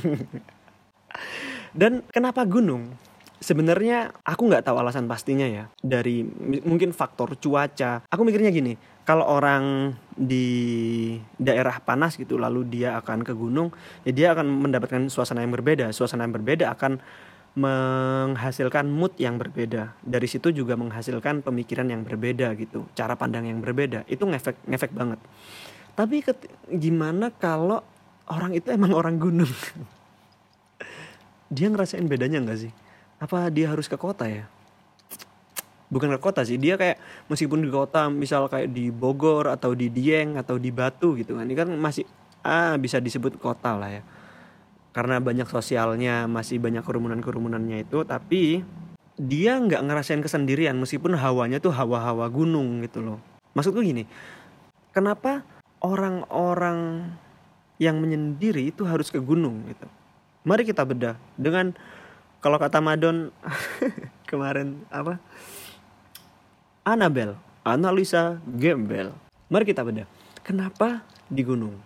Dan 1.79 2.03
kenapa 2.11 2.43
gunung? 2.43 2.91
Sebenarnya 3.41 4.13
aku 4.27 4.51
nggak 4.51 4.67
tahu 4.67 4.77
alasan 4.83 5.07
pastinya 5.07 5.47
ya. 5.47 5.71
Dari 5.79 6.27
mungkin 6.67 6.91
faktor 6.91 7.39
cuaca. 7.39 8.03
Aku 8.11 8.27
mikirnya 8.27 8.51
gini 8.51 8.75
kalau 9.11 9.27
orang 9.27 9.91
di 10.15 11.19
daerah 11.35 11.83
panas 11.83 12.15
gitu 12.15 12.39
lalu 12.39 12.63
dia 12.71 12.95
akan 13.03 13.27
ke 13.27 13.35
gunung 13.35 13.75
ya 14.07 14.15
dia 14.15 14.29
akan 14.39 14.47
mendapatkan 14.47 15.11
suasana 15.11 15.43
yang 15.43 15.51
berbeda. 15.51 15.91
Suasana 15.91 16.31
yang 16.31 16.35
berbeda 16.39 16.71
akan 16.71 17.03
menghasilkan 17.59 18.87
mood 18.87 19.19
yang 19.19 19.35
berbeda. 19.35 19.99
Dari 19.99 20.31
situ 20.31 20.55
juga 20.55 20.79
menghasilkan 20.79 21.43
pemikiran 21.43 21.91
yang 21.91 22.07
berbeda 22.07 22.55
gitu 22.55 22.87
cara 22.95 23.19
pandang 23.19 23.51
yang 23.51 23.59
berbeda. 23.59 24.07
Itu 24.07 24.31
ngefek 24.31 24.71
ngefek 24.71 24.95
banget. 24.95 25.19
Tapi 25.99 26.23
gimana 26.71 27.35
kalau 27.35 27.83
orang 28.31 28.55
itu 28.55 28.71
emang 28.71 28.95
orang 28.95 29.19
gunung? 29.19 29.51
Dia 31.51 31.67
ngerasain 31.67 32.07
bedanya 32.07 32.47
nggak 32.47 32.59
sih? 32.63 32.71
Apa 33.19 33.51
dia 33.51 33.75
harus 33.75 33.91
ke 33.91 33.99
kota 33.99 34.31
ya 34.31 34.47
bukan 35.91 36.15
ke 36.17 36.19
kota 36.23 36.47
sih 36.47 36.57
dia 36.57 36.79
kayak 36.79 37.03
meskipun 37.27 37.67
di 37.67 37.69
kota 37.69 38.07
misal 38.09 38.47
kayak 38.47 38.71
di 38.71 38.95
Bogor 38.95 39.51
atau 39.51 39.75
di 39.75 39.91
Dieng 39.91 40.39
atau 40.39 40.57
di 40.57 40.71
Batu 40.71 41.19
gitu 41.19 41.35
kan 41.37 41.45
ini 41.45 41.59
kan 41.59 41.69
masih 41.75 42.07
ah 42.47 42.79
bisa 42.79 43.03
disebut 43.03 43.37
kota 43.37 43.77
lah 43.77 43.91
ya. 44.01 44.03
Karena 44.91 45.23
banyak 45.23 45.47
sosialnya 45.47 46.27
masih 46.27 46.59
banyak 46.59 46.83
kerumunan 46.83 47.23
kerumunannya 47.23 47.87
itu 47.87 48.03
tapi 48.03 48.63
dia 49.21 49.61
nggak 49.61 49.85
ngerasain 49.85 50.23
kesendirian 50.25 50.75
meskipun 50.79 51.15
hawanya 51.15 51.61
tuh 51.61 51.75
hawa-hawa 51.75 52.31
gunung 52.33 52.81
gitu 52.87 53.03
loh. 53.05 53.19
Maksudku 53.55 53.83
gini 53.83 54.07
kenapa 54.95 55.43
orang-orang 55.83 57.11
yang 57.83 57.99
menyendiri 57.99 58.71
itu 58.71 58.87
harus 58.87 59.11
ke 59.11 59.19
gunung 59.19 59.67
gitu? 59.67 59.87
Mari 60.47 60.65
kita 60.65 60.87
bedah 60.87 61.19
dengan 61.37 61.77
kalau 62.41 62.57
kata 62.57 62.81
Madon 62.81 63.31
kemarin 64.31 64.81
apa 64.89 65.21
Anabel, 66.91 67.39
analisa 67.63 68.43
gembel. 68.51 69.15
Mari 69.47 69.63
kita 69.63 69.87
bedah. 69.87 70.11
Kenapa 70.43 71.07
di 71.31 71.47
gunung? 71.47 71.79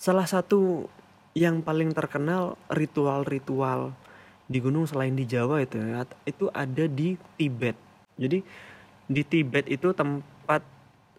Salah 0.00 0.24
satu 0.24 0.88
yang 1.36 1.60
paling 1.60 1.92
terkenal 1.92 2.56
ritual-ritual 2.72 3.92
di 4.48 4.56
gunung 4.64 4.88
selain 4.88 5.12
di 5.12 5.28
Jawa 5.28 5.60
itu 5.60 5.76
ya, 5.76 6.08
itu 6.24 6.48
ada 6.56 6.88
di 6.88 7.20
Tibet. 7.36 7.76
Jadi 8.16 8.40
di 9.04 9.22
Tibet 9.28 9.68
itu 9.68 9.92
tempat 9.92 10.64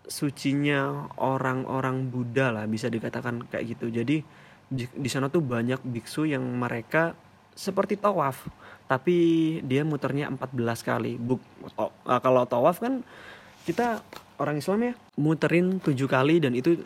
sucinya 0.10 1.06
orang-orang 1.22 2.10
Buddha 2.10 2.50
lah 2.50 2.66
bisa 2.66 2.90
dikatakan 2.90 3.46
kayak 3.54 3.78
gitu. 3.78 3.94
Jadi 3.94 4.26
di, 4.66 4.90
di 4.90 5.10
sana 5.14 5.30
tuh 5.30 5.46
banyak 5.46 5.86
biksu 5.86 6.26
yang 6.26 6.42
mereka 6.42 7.14
seperti 7.54 8.02
tawaf 8.02 8.50
tapi 8.88 9.18
dia 9.68 9.84
muternya 9.84 10.32
14 10.32 10.82
kali. 10.82 11.20
Buk, 11.20 11.44
to, 11.76 11.92
uh, 12.08 12.20
kalau 12.24 12.48
tawaf 12.48 12.80
kan 12.80 13.04
kita 13.68 14.00
orang 14.40 14.64
Islam 14.64 14.80
ya 14.80 14.94
muterin 15.20 15.84
tujuh 15.84 16.08
kali 16.08 16.40
dan 16.40 16.56
itu 16.56 16.80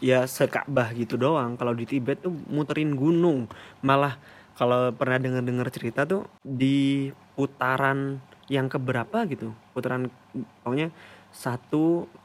ya 0.00 0.24
sekabah 0.24 0.96
gitu 0.96 1.20
doang. 1.20 1.60
Kalau 1.60 1.76
di 1.76 1.84
Tibet 1.84 2.24
tuh 2.24 2.32
muterin 2.48 2.96
gunung. 2.96 3.46
Malah 3.84 4.16
kalau 4.56 4.90
pernah 4.96 5.20
dengar 5.20 5.44
dengar 5.44 5.68
cerita 5.68 6.08
tuh 6.08 6.24
di 6.40 7.12
putaran 7.36 8.18
yang 8.48 8.72
keberapa 8.72 9.28
gitu. 9.28 9.52
Putaran 9.76 10.08
pokoknya 10.64 10.88
1 11.32 11.68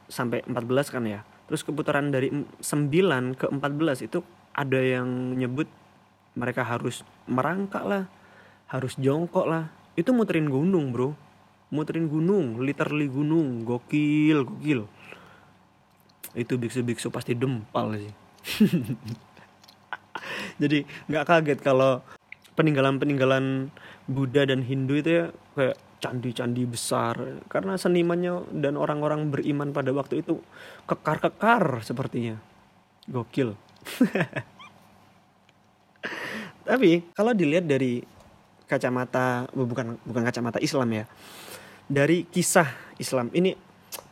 sampai 0.08 0.48
14 0.48 0.96
kan 0.96 1.04
ya. 1.04 1.22
Terus 1.52 1.66
keputaran 1.66 2.14
dari 2.14 2.30
9 2.32 3.36
ke 3.36 3.46
14 3.52 4.06
itu 4.08 4.24
ada 4.54 4.80
yang 4.80 5.36
nyebut 5.36 5.66
mereka 6.38 6.62
harus 6.62 7.02
merangkak 7.26 7.84
lah 7.84 8.04
harus 8.70 8.94
jongkok 9.02 9.50
lah. 9.50 9.74
Itu 9.98 10.14
muterin 10.14 10.48
gunung 10.48 10.94
bro. 10.94 11.18
Muterin 11.74 12.08
gunung 12.08 12.62
literally 12.62 13.10
gunung. 13.10 13.66
Gokil 13.66 14.46
gokil. 14.46 14.86
Itu 16.38 16.62
biksu-biksu 16.62 17.10
pasti 17.10 17.34
dempal 17.34 17.98
sih. 17.98 18.14
Jadi 20.62 20.86
nggak 21.10 21.26
kaget 21.26 21.60
kalau 21.66 22.06
peninggalan-peninggalan 22.54 23.74
Buddha 24.06 24.46
dan 24.46 24.62
Hindu 24.62 25.02
itu 25.02 25.10
ya 25.10 25.26
kayak 25.58 25.78
candi-candi 26.00 26.64
besar. 26.70 27.42
Karena 27.50 27.76
senimannya 27.76 28.46
dan 28.54 28.78
orang-orang 28.78 29.34
beriman 29.34 29.74
pada 29.74 29.90
waktu 29.92 30.22
itu 30.22 30.38
kekar-kekar 30.86 31.82
sepertinya. 31.82 32.38
Gokil. 33.10 33.58
Tapi 36.70 37.02
kalau 37.18 37.34
dilihat 37.34 37.66
dari 37.66 38.06
kacamata 38.70 39.50
bukan 39.52 39.98
bukan 40.06 40.24
kacamata 40.24 40.62
Islam 40.62 40.88
ya. 40.94 41.06
Dari 41.90 42.30
kisah 42.30 42.70
Islam 43.02 43.34
ini 43.34 43.58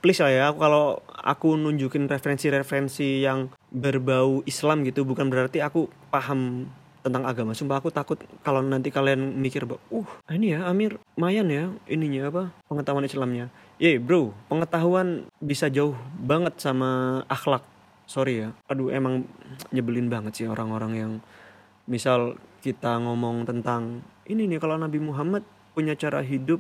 please 0.02 0.26
lah 0.26 0.34
ya 0.34 0.48
kalau 0.58 1.06
aku 1.14 1.54
nunjukin 1.54 2.10
referensi-referensi 2.10 3.22
yang 3.22 3.54
berbau 3.70 4.42
Islam 4.50 4.82
gitu 4.82 5.06
bukan 5.06 5.30
berarti 5.30 5.62
aku 5.62 5.86
paham 6.10 6.66
tentang 7.06 7.24
agama. 7.24 7.56
Sumpah 7.56 7.80
aku 7.80 7.94
takut 7.94 8.20
kalau 8.44 8.60
nanti 8.60 8.92
kalian 8.92 9.40
mikir 9.40 9.64
uh 9.70 10.10
ini 10.28 10.58
ya 10.58 10.68
Amir 10.68 11.00
mayan 11.16 11.48
ya 11.48 11.72
ininya 11.88 12.28
apa 12.28 12.44
pengetahuan 12.68 13.08
Islamnya. 13.08 13.48
Ye 13.78 13.96
yeah, 13.96 13.98
bro, 14.02 14.34
pengetahuan 14.50 15.30
bisa 15.38 15.70
jauh 15.70 15.94
banget 16.18 16.58
sama 16.58 17.22
akhlak. 17.30 17.62
Sorry 18.08 18.40
ya, 18.40 18.50
aduh 18.72 18.88
emang 18.88 19.28
nyebelin 19.76 20.08
banget 20.08 20.40
sih 20.40 20.48
orang-orang 20.48 20.92
yang 20.96 21.12
misal 21.92 22.40
kita 22.64 23.00
ngomong 23.04 23.44
tentang 23.44 24.00
ini 24.28 24.46
nih 24.46 24.60
kalau 24.60 24.76
Nabi 24.76 25.00
Muhammad 25.00 25.44
punya 25.72 25.96
cara 25.96 26.20
hidup 26.22 26.60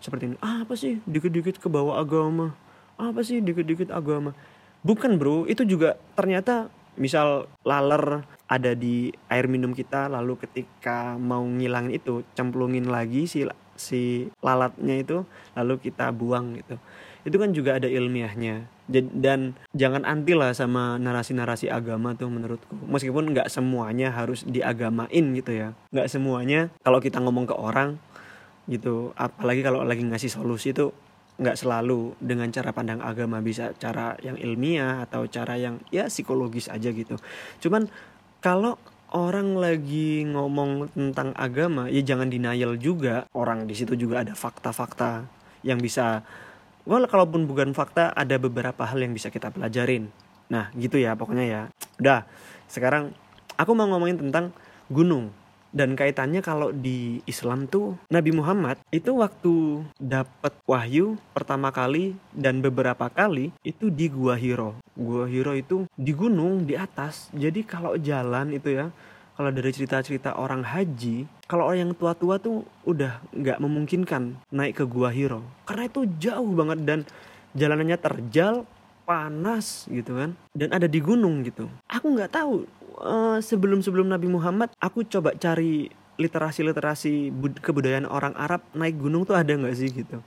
seperti 0.00 0.32
ini. 0.32 0.36
Ah, 0.40 0.64
apa 0.64 0.76
sih 0.76 1.00
dikit-dikit 1.04 1.60
ke 1.60 1.68
bawah 1.68 2.00
agama? 2.00 2.56
Apa 3.00 3.24
sih 3.24 3.40
dikit-dikit 3.40 3.92
agama? 3.92 4.36
Bukan 4.84 5.20
bro. 5.20 5.44
Itu 5.48 5.64
juga 5.64 5.96
ternyata 6.16 6.72
misal 7.00 7.48
laler 7.64 8.26
ada 8.50 8.74
di 8.74 9.14
air 9.30 9.46
minum 9.46 9.72
kita 9.72 10.10
lalu 10.10 10.36
ketika 10.42 11.14
mau 11.16 11.40
ngilangin 11.46 11.94
itu 11.94 12.26
cemplungin 12.34 12.90
lagi 12.90 13.24
si 13.30 13.46
si 13.80 14.28
lalatnya 14.44 15.00
itu 15.00 15.24
lalu 15.56 15.80
kita 15.80 16.12
buang 16.12 16.60
gitu. 16.60 16.76
Itu 17.24 17.36
kan 17.40 17.56
juga 17.56 17.80
ada 17.80 17.88
ilmiahnya. 17.88 18.68
Dan 18.90 19.54
jangan 19.72 20.04
anti 20.04 20.36
lah 20.36 20.52
sama 20.52 21.00
narasi-narasi 21.00 21.72
agama 21.72 22.12
tuh 22.12 22.28
menurutku. 22.28 22.76
Meskipun 22.84 23.32
nggak 23.32 23.48
semuanya 23.48 24.12
harus 24.12 24.44
diagamain 24.44 25.24
gitu 25.32 25.52
ya. 25.56 25.72
Nggak 25.94 26.08
semuanya 26.12 26.60
kalau 26.84 27.00
kita 27.00 27.16
ngomong 27.22 27.48
ke 27.48 27.56
orang 27.56 27.96
gitu 28.68 29.10
apalagi 29.18 29.66
kalau 29.66 29.82
lagi 29.82 30.04
ngasih 30.06 30.30
solusi 30.30 30.70
tuh 30.70 30.94
nggak 31.40 31.56
selalu 31.56 32.12
dengan 32.20 32.52
cara 32.52 32.70
pandang 32.70 33.00
agama 33.00 33.40
bisa 33.40 33.72
cara 33.80 34.12
yang 34.20 34.36
ilmiah 34.36 35.08
atau 35.08 35.24
cara 35.24 35.56
yang 35.56 35.80
ya 35.88 36.12
psikologis 36.12 36.68
aja 36.68 36.92
gitu. 36.92 37.16
Cuman 37.64 37.88
kalau 38.44 38.76
orang 39.10 39.58
lagi 39.58 40.22
ngomong 40.26 40.94
tentang 40.94 41.34
agama 41.34 41.90
ya 41.90 42.02
jangan 42.02 42.30
denial 42.30 42.78
juga. 42.78 43.26
Orang 43.34 43.66
di 43.66 43.74
situ 43.74 43.98
juga 43.98 44.22
ada 44.22 44.34
fakta-fakta 44.34 45.26
yang 45.66 45.82
bisa 45.82 46.22
well 46.86 47.04
kalaupun 47.04 47.44
bukan 47.44 47.74
fakta 47.76 48.14
ada 48.14 48.38
beberapa 48.40 48.86
hal 48.86 48.98
yang 49.02 49.12
bisa 49.14 49.28
kita 49.28 49.50
pelajarin. 49.50 50.10
Nah 50.50 50.70
gitu 50.78 50.98
ya 50.98 51.18
pokoknya 51.18 51.46
ya. 51.46 51.62
Udah 51.98 52.26
sekarang 52.70 53.14
aku 53.58 53.70
mau 53.74 53.90
ngomongin 53.90 54.18
tentang 54.18 54.54
gunung 54.90 55.34
dan 55.70 55.94
kaitannya 55.94 56.42
kalau 56.42 56.74
di 56.74 57.22
Islam 57.26 57.70
tuh 57.70 57.98
Nabi 58.10 58.34
Muhammad 58.34 58.78
itu 58.90 59.14
waktu 59.14 59.86
dapat 59.98 60.52
wahyu 60.66 61.18
pertama 61.30 61.70
kali 61.70 62.18
dan 62.34 62.58
beberapa 62.58 63.06
kali 63.10 63.54
itu 63.62 63.88
di 63.90 64.10
Gua 64.10 64.34
Hiro. 64.34 64.78
Gua 64.98 65.30
Hiro 65.30 65.54
itu 65.54 65.86
di 65.94 66.10
gunung 66.10 66.66
di 66.66 66.74
atas. 66.74 67.30
Jadi 67.30 67.62
kalau 67.62 67.94
jalan 67.96 68.54
itu 68.54 68.74
ya 68.74 68.90
kalau 69.38 69.48
dari 69.56 69.72
cerita-cerita 69.72 70.36
orang 70.36 70.60
haji, 70.60 71.24
kalau 71.48 71.64
orang 71.64 71.88
yang 71.88 71.92
tua-tua 71.96 72.36
tuh 72.36 72.60
udah 72.84 73.24
nggak 73.32 73.56
memungkinkan 73.56 74.36
naik 74.52 74.82
ke 74.82 74.84
Gua 74.84 75.08
Hiro 75.08 75.40
karena 75.64 75.88
itu 75.88 76.04
jauh 76.20 76.52
banget 76.52 76.78
dan 76.84 77.00
jalanannya 77.56 77.98
terjal, 77.98 78.68
panas 79.08 79.90
gitu 79.90 80.14
kan, 80.14 80.38
dan 80.54 80.70
ada 80.70 80.86
di 80.86 81.02
gunung 81.02 81.42
gitu. 81.42 81.66
Aku 81.90 82.14
nggak 82.14 82.30
tahu 82.30 82.62
uh, 83.00 83.38
sebelum 83.40 83.80
sebelum 83.80 84.06
Nabi 84.06 84.28
Muhammad, 84.28 84.70
aku 84.78 85.08
coba 85.08 85.34
cari 85.34 85.88
literasi-literasi 86.20 87.32
kebudayaan 87.64 88.04
orang 88.04 88.36
Arab 88.36 88.60
naik 88.76 89.00
gunung 89.00 89.24
tuh 89.24 89.34
ada 89.34 89.50
nggak 89.50 89.76
sih 89.76 89.88
gitu. 89.88 90.20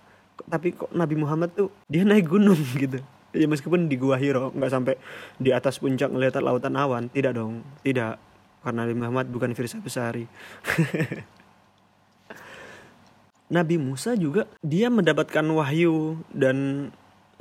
Tapi 0.49 0.73
kok 0.73 0.89
Nabi 0.91 1.15
Muhammad 1.15 1.53
tuh 1.53 1.69
dia 1.85 2.01
naik 2.01 2.27
gunung 2.27 2.57
gitu 2.83 2.99
ya 3.33 3.49
meskipun 3.49 3.89
di 3.89 3.97
Gua 3.97 4.15
Hiro 4.15 4.53
nggak 4.53 4.71
sampai 4.71 4.93
di 5.41 5.49
atas 5.49 5.81
puncak 5.81 6.13
ngeliat 6.13 6.37
lautan 6.37 6.77
awan 6.77 7.09
tidak 7.09 7.33
dong 7.33 7.65
tidak 7.81 8.21
karena 8.61 8.85
Nabi 8.87 8.95
Muhammad 8.95 9.27
bukan 9.27 9.51
Firsa 9.57 9.81
Besari. 9.83 10.23
Nabi 13.53 13.75
Musa 13.75 14.15
juga 14.15 14.47
dia 14.63 14.87
mendapatkan 14.87 15.43
wahyu 15.43 16.23
dan 16.31 16.89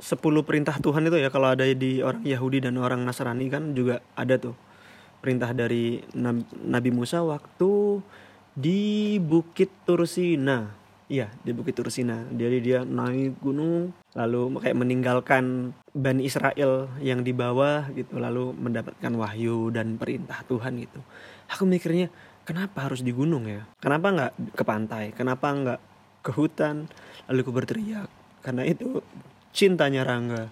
10 0.03 0.19
perintah 0.43 0.75
Tuhan 0.83 1.07
itu 1.07 1.15
ya 1.15 1.31
kalau 1.31 1.55
ada 1.55 1.63
di 1.63 2.03
orang 2.03 2.27
Yahudi 2.27 2.59
dan 2.59 2.75
orang 2.75 3.07
Nasrani 3.07 3.47
kan 3.47 3.71
juga 3.71 4.03
ada 4.19 4.35
tuh 4.35 4.51
perintah 5.23 5.55
dari 5.55 6.03
Nabi 6.67 6.91
Musa 6.91 7.23
waktu 7.23 8.03
di 8.59 9.15
Bukit 9.23 9.71
Tursina. 9.87 10.67
Iya, 11.07 11.31
di 11.47 11.55
Bukit 11.55 11.79
Tursina. 11.79 12.27
Jadi 12.27 12.59
dia 12.59 12.83
naik 12.83 13.39
gunung 13.39 13.95
lalu 14.19 14.59
kayak 14.59 14.75
meninggalkan 14.75 15.71
Bani 15.95 16.27
Israel 16.27 16.91
yang 16.99 17.23
di 17.23 17.31
bawah 17.31 17.87
gitu 17.95 18.19
lalu 18.19 18.51
mendapatkan 18.51 19.13
wahyu 19.15 19.71
dan 19.71 19.95
perintah 19.95 20.43
Tuhan 20.43 20.75
gitu. 20.83 20.99
Aku 21.55 21.63
mikirnya 21.63 22.11
kenapa 22.43 22.91
harus 22.91 22.99
di 22.99 23.15
gunung 23.15 23.47
ya? 23.47 23.63
Kenapa 23.79 24.11
nggak 24.11 24.33
ke 24.59 24.63
pantai? 24.67 25.15
Kenapa 25.15 25.55
nggak 25.55 25.79
ke 26.19 26.31
hutan? 26.35 26.91
Lalu 27.31 27.39
aku 27.47 27.53
berteriak 27.55 28.09
karena 28.43 28.67
itu 28.67 28.99
cintanya 29.55 30.03
Rangga. 30.03 30.51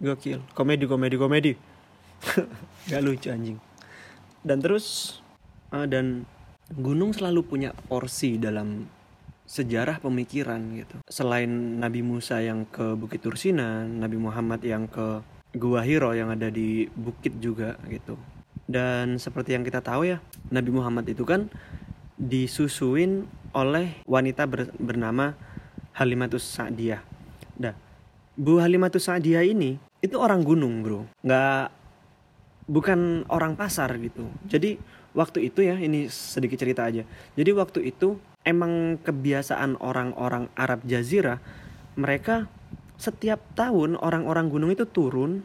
Gokil. 0.00 0.40
Komedi 0.56 0.88
komedi 0.88 1.16
komedi. 1.20 1.52
Gak 2.88 3.02
lucu 3.04 3.28
anjing 3.28 3.65
dan 4.46 4.62
terus 4.62 5.18
uh, 5.74 5.90
dan 5.90 6.22
gunung 6.70 7.10
selalu 7.10 7.42
punya 7.42 7.70
porsi 7.90 8.38
dalam 8.38 8.86
sejarah 9.46 9.98
pemikiran 10.02 10.58
gitu. 10.78 10.96
Selain 11.06 11.50
Nabi 11.78 12.02
Musa 12.02 12.38
yang 12.42 12.66
ke 12.66 12.94
Bukit 12.94 13.22
Tursina, 13.22 13.86
Nabi 13.86 14.18
Muhammad 14.18 14.62
yang 14.62 14.86
ke 14.86 15.22
Gua 15.56 15.80
Hiro 15.82 16.12
yang 16.12 16.34
ada 16.34 16.52
di 16.52 16.84
bukit 16.92 17.38
juga 17.40 17.78
gitu. 17.88 18.18
Dan 18.66 19.16
seperti 19.16 19.54
yang 19.54 19.62
kita 19.62 19.80
tahu 19.80 20.10
ya, 20.10 20.18
Nabi 20.50 20.74
Muhammad 20.74 21.06
itu 21.06 21.22
kan 21.22 21.46
disusuin 22.18 23.24
oleh 23.54 24.02
wanita 24.04 24.44
ber, 24.44 24.68
bernama 24.76 25.32
Halimatus 25.96 26.44
Sa'diyah. 26.44 27.00
Nah, 27.56 27.72
Bu 28.36 28.60
Halimatus 28.60 29.08
Sa'diyah 29.08 29.46
ini 29.46 29.80
itu 30.02 30.18
orang 30.18 30.44
gunung, 30.44 30.84
Bro. 30.84 31.08
Nggak 31.24 31.72
bukan 32.66 33.24
orang 33.30 33.54
pasar 33.54 33.94
gitu. 33.98 34.26
Jadi 34.46 34.78
waktu 35.14 35.50
itu 35.50 35.62
ya, 35.64 35.78
ini 35.78 36.10
sedikit 36.10 36.60
cerita 36.60 36.86
aja. 36.86 37.02
Jadi 37.38 37.50
waktu 37.54 37.90
itu 37.90 38.18
emang 38.46 39.02
kebiasaan 39.02 39.82
orang-orang 39.82 40.46
Arab 40.54 40.86
Jazirah 40.86 41.42
mereka 41.98 42.46
setiap 42.96 43.42
tahun 43.58 43.98
orang-orang 43.98 44.48
gunung 44.48 44.70
itu 44.72 44.86
turun 44.88 45.44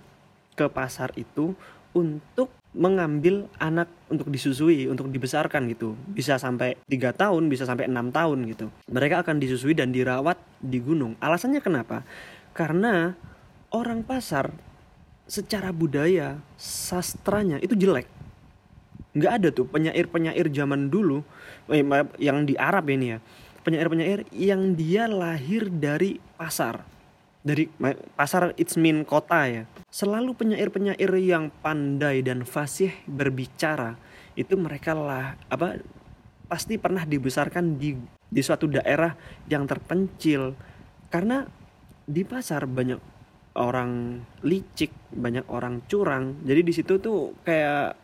ke 0.56 0.68
pasar 0.70 1.12
itu 1.18 1.58
untuk 1.92 2.54
mengambil 2.72 3.52
anak 3.60 3.92
untuk 4.08 4.32
disusui 4.32 4.88
untuk 4.88 5.12
dibesarkan 5.12 5.68
gitu 5.68 5.92
bisa 6.08 6.40
sampai 6.40 6.80
tiga 6.88 7.12
tahun 7.12 7.52
bisa 7.52 7.68
sampai 7.68 7.92
enam 7.92 8.16
tahun 8.16 8.48
gitu 8.48 8.72
mereka 8.88 9.20
akan 9.28 9.44
disusui 9.44 9.76
dan 9.76 9.92
dirawat 9.92 10.40
di 10.64 10.80
gunung 10.80 11.20
alasannya 11.20 11.60
kenapa 11.60 12.08
karena 12.56 13.20
orang 13.76 14.08
pasar 14.08 14.56
secara 15.32 15.72
budaya 15.72 16.44
sastranya 16.60 17.56
itu 17.64 17.72
jelek. 17.80 18.04
Nggak 19.16 19.34
ada 19.40 19.48
tuh 19.56 19.64
penyair-penyair 19.64 20.52
zaman 20.52 20.92
dulu 20.92 21.24
eh, 21.72 21.84
yang 22.20 22.44
di 22.44 22.60
Arab 22.60 22.92
ini 22.92 23.16
ya. 23.16 23.18
Penyair-penyair 23.64 24.28
yang 24.36 24.76
dia 24.76 25.08
lahir 25.08 25.72
dari 25.72 26.20
pasar. 26.36 26.84
Dari 27.42 27.72
pasar 28.20 28.52
it's 28.60 28.76
mean 28.76 29.08
kota 29.08 29.48
ya. 29.48 29.64
Selalu 29.88 30.36
penyair-penyair 30.36 31.12
yang 31.24 31.48
pandai 31.64 32.20
dan 32.20 32.44
fasih 32.44 32.92
berbicara 33.08 33.96
itu 34.36 34.56
mereka 34.60 34.92
lah 34.96 35.36
apa 35.48 35.80
pasti 36.48 36.76
pernah 36.76 37.08
dibesarkan 37.08 37.80
di 37.80 37.96
di 38.28 38.42
suatu 38.44 38.68
daerah 38.68 39.16
yang 39.48 39.64
terpencil. 39.64 40.56
Karena 41.08 41.44
di 42.08 42.24
pasar 42.24 42.68
banyak 42.68 43.21
orang 43.56 44.22
licik 44.46 44.92
banyak 45.12 45.44
orang 45.52 45.82
curang. 45.88 46.36
Jadi 46.48 46.64
di 46.64 46.74
situ 46.76 47.00
tuh 47.00 47.34
kayak 47.44 47.96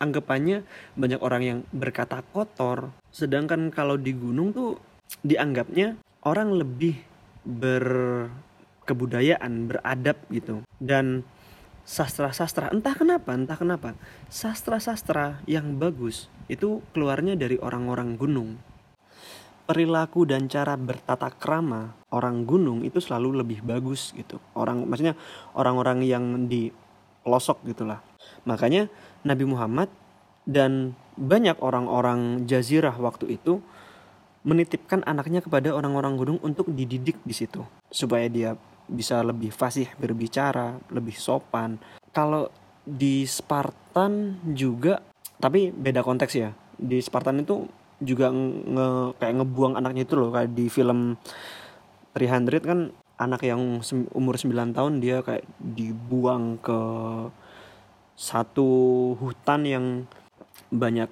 anggapannya 0.00 0.62
banyak 0.96 1.22
orang 1.22 1.42
yang 1.42 1.64
berkata 1.70 2.22
kotor. 2.34 2.90
Sedangkan 3.12 3.70
kalau 3.70 3.96
di 4.00 4.12
gunung 4.16 4.52
tuh 4.52 4.78
dianggapnya 5.22 5.96
orang 6.26 6.58
lebih 6.58 6.96
berkebudayaan 7.46 9.68
beradab 9.70 10.16
gitu. 10.32 10.62
Dan 10.82 11.22
sastra-sastra 11.86 12.74
entah 12.74 12.98
kenapa 12.98 13.30
entah 13.30 13.54
kenapa 13.54 13.94
sastra-sastra 14.26 15.38
yang 15.46 15.78
bagus 15.78 16.26
itu 16.50 16.82
keluarnya 16.90 17.38
dari 17.38 17.62
orang-orang 17.62 18.18
gunung 18.18 18.58
perilaku 19.66 20.24
dan 20.24 20.46
cara 20.46 20.78
bertata 20.78 21.28
krama 21.34 21.92
orang 22.14 22.46
gunung 22.46 22.86
itu 22.86 23.02
selalu 23.02 23.42
lebih 23.42 23.66
bagus 23.66 24.14
gitu 24.14 24.38
orang 24.54 24.86
maksudnya 24.86 25.18
orang-orang 25.58 26.06
yang 26.06 26.46
di 26.46 26.70
pelosok 27.26 27.66
gitulah 27.66 27.98
makanya 28.46 28.86
Nabi 29.26 29.44
Muhammad 29.44 29.90
dan 30.46 30.94
banyak 31.18 31.58
orang-orang 31.58 32.46
jazirah 32.46 32.94
waktu 32.94 33.34
itu 33.34 33.58
menitipkan 34.46 35.02
anaknya 35.02 35.42
kepada 35.42 35.74
orang-orang 35.74 36.14
gunung 36.14 36.38
untuk 36.46 36.70
dididik 36.70 37.18
di 37.26 37.34
situ 37.34 37.66
supaya 37.90 38.30
dia 38.30 38.54
bisa 38.86 39.18
lebih 39.26 39.50
fasih 39.50 39.90
berbicara, 39.98 40.78
lebih 40.94 41.18
sopan. 41.18 41.82
Kalau 42.14 42.46
di 42.86 43.26
Spartan 43.26 44.38
juga 44.54 45.02
tapi 45.42 45.74
beda 45.74 46.06
konteks 46.06 46.32
ya. 46.38 46.54
Di 46.78 47.02
Spartan 47.02 47.42
itu 47.42 47.66
juga 48.00 48.28
nge, 48.32 49.16
kayak 49.20 49.34
ngebuang 49.42 49.74
anaknya 49.78 50.02
itu 50.04 50.14
loh. 50.16 50.30
Kayak 50.34 50.50
di 50.52 50.66
film 50.68 51.16
300 52.16 52.64
kan 52.64 52.80
anak 53.16 53.40
yang 53.48 53.80
umur 54.12 54.36
9 54.36 54.76
tahun 54.76 55.00
dia 55.00 55.24
kayak 55.24 55.44
dibuang 55.56 56.60
ke 56.60 56.80
satu 58.16 58.68
hutan 59.16 59.60
yang 59.64 59.86
banyak 60.72 61.08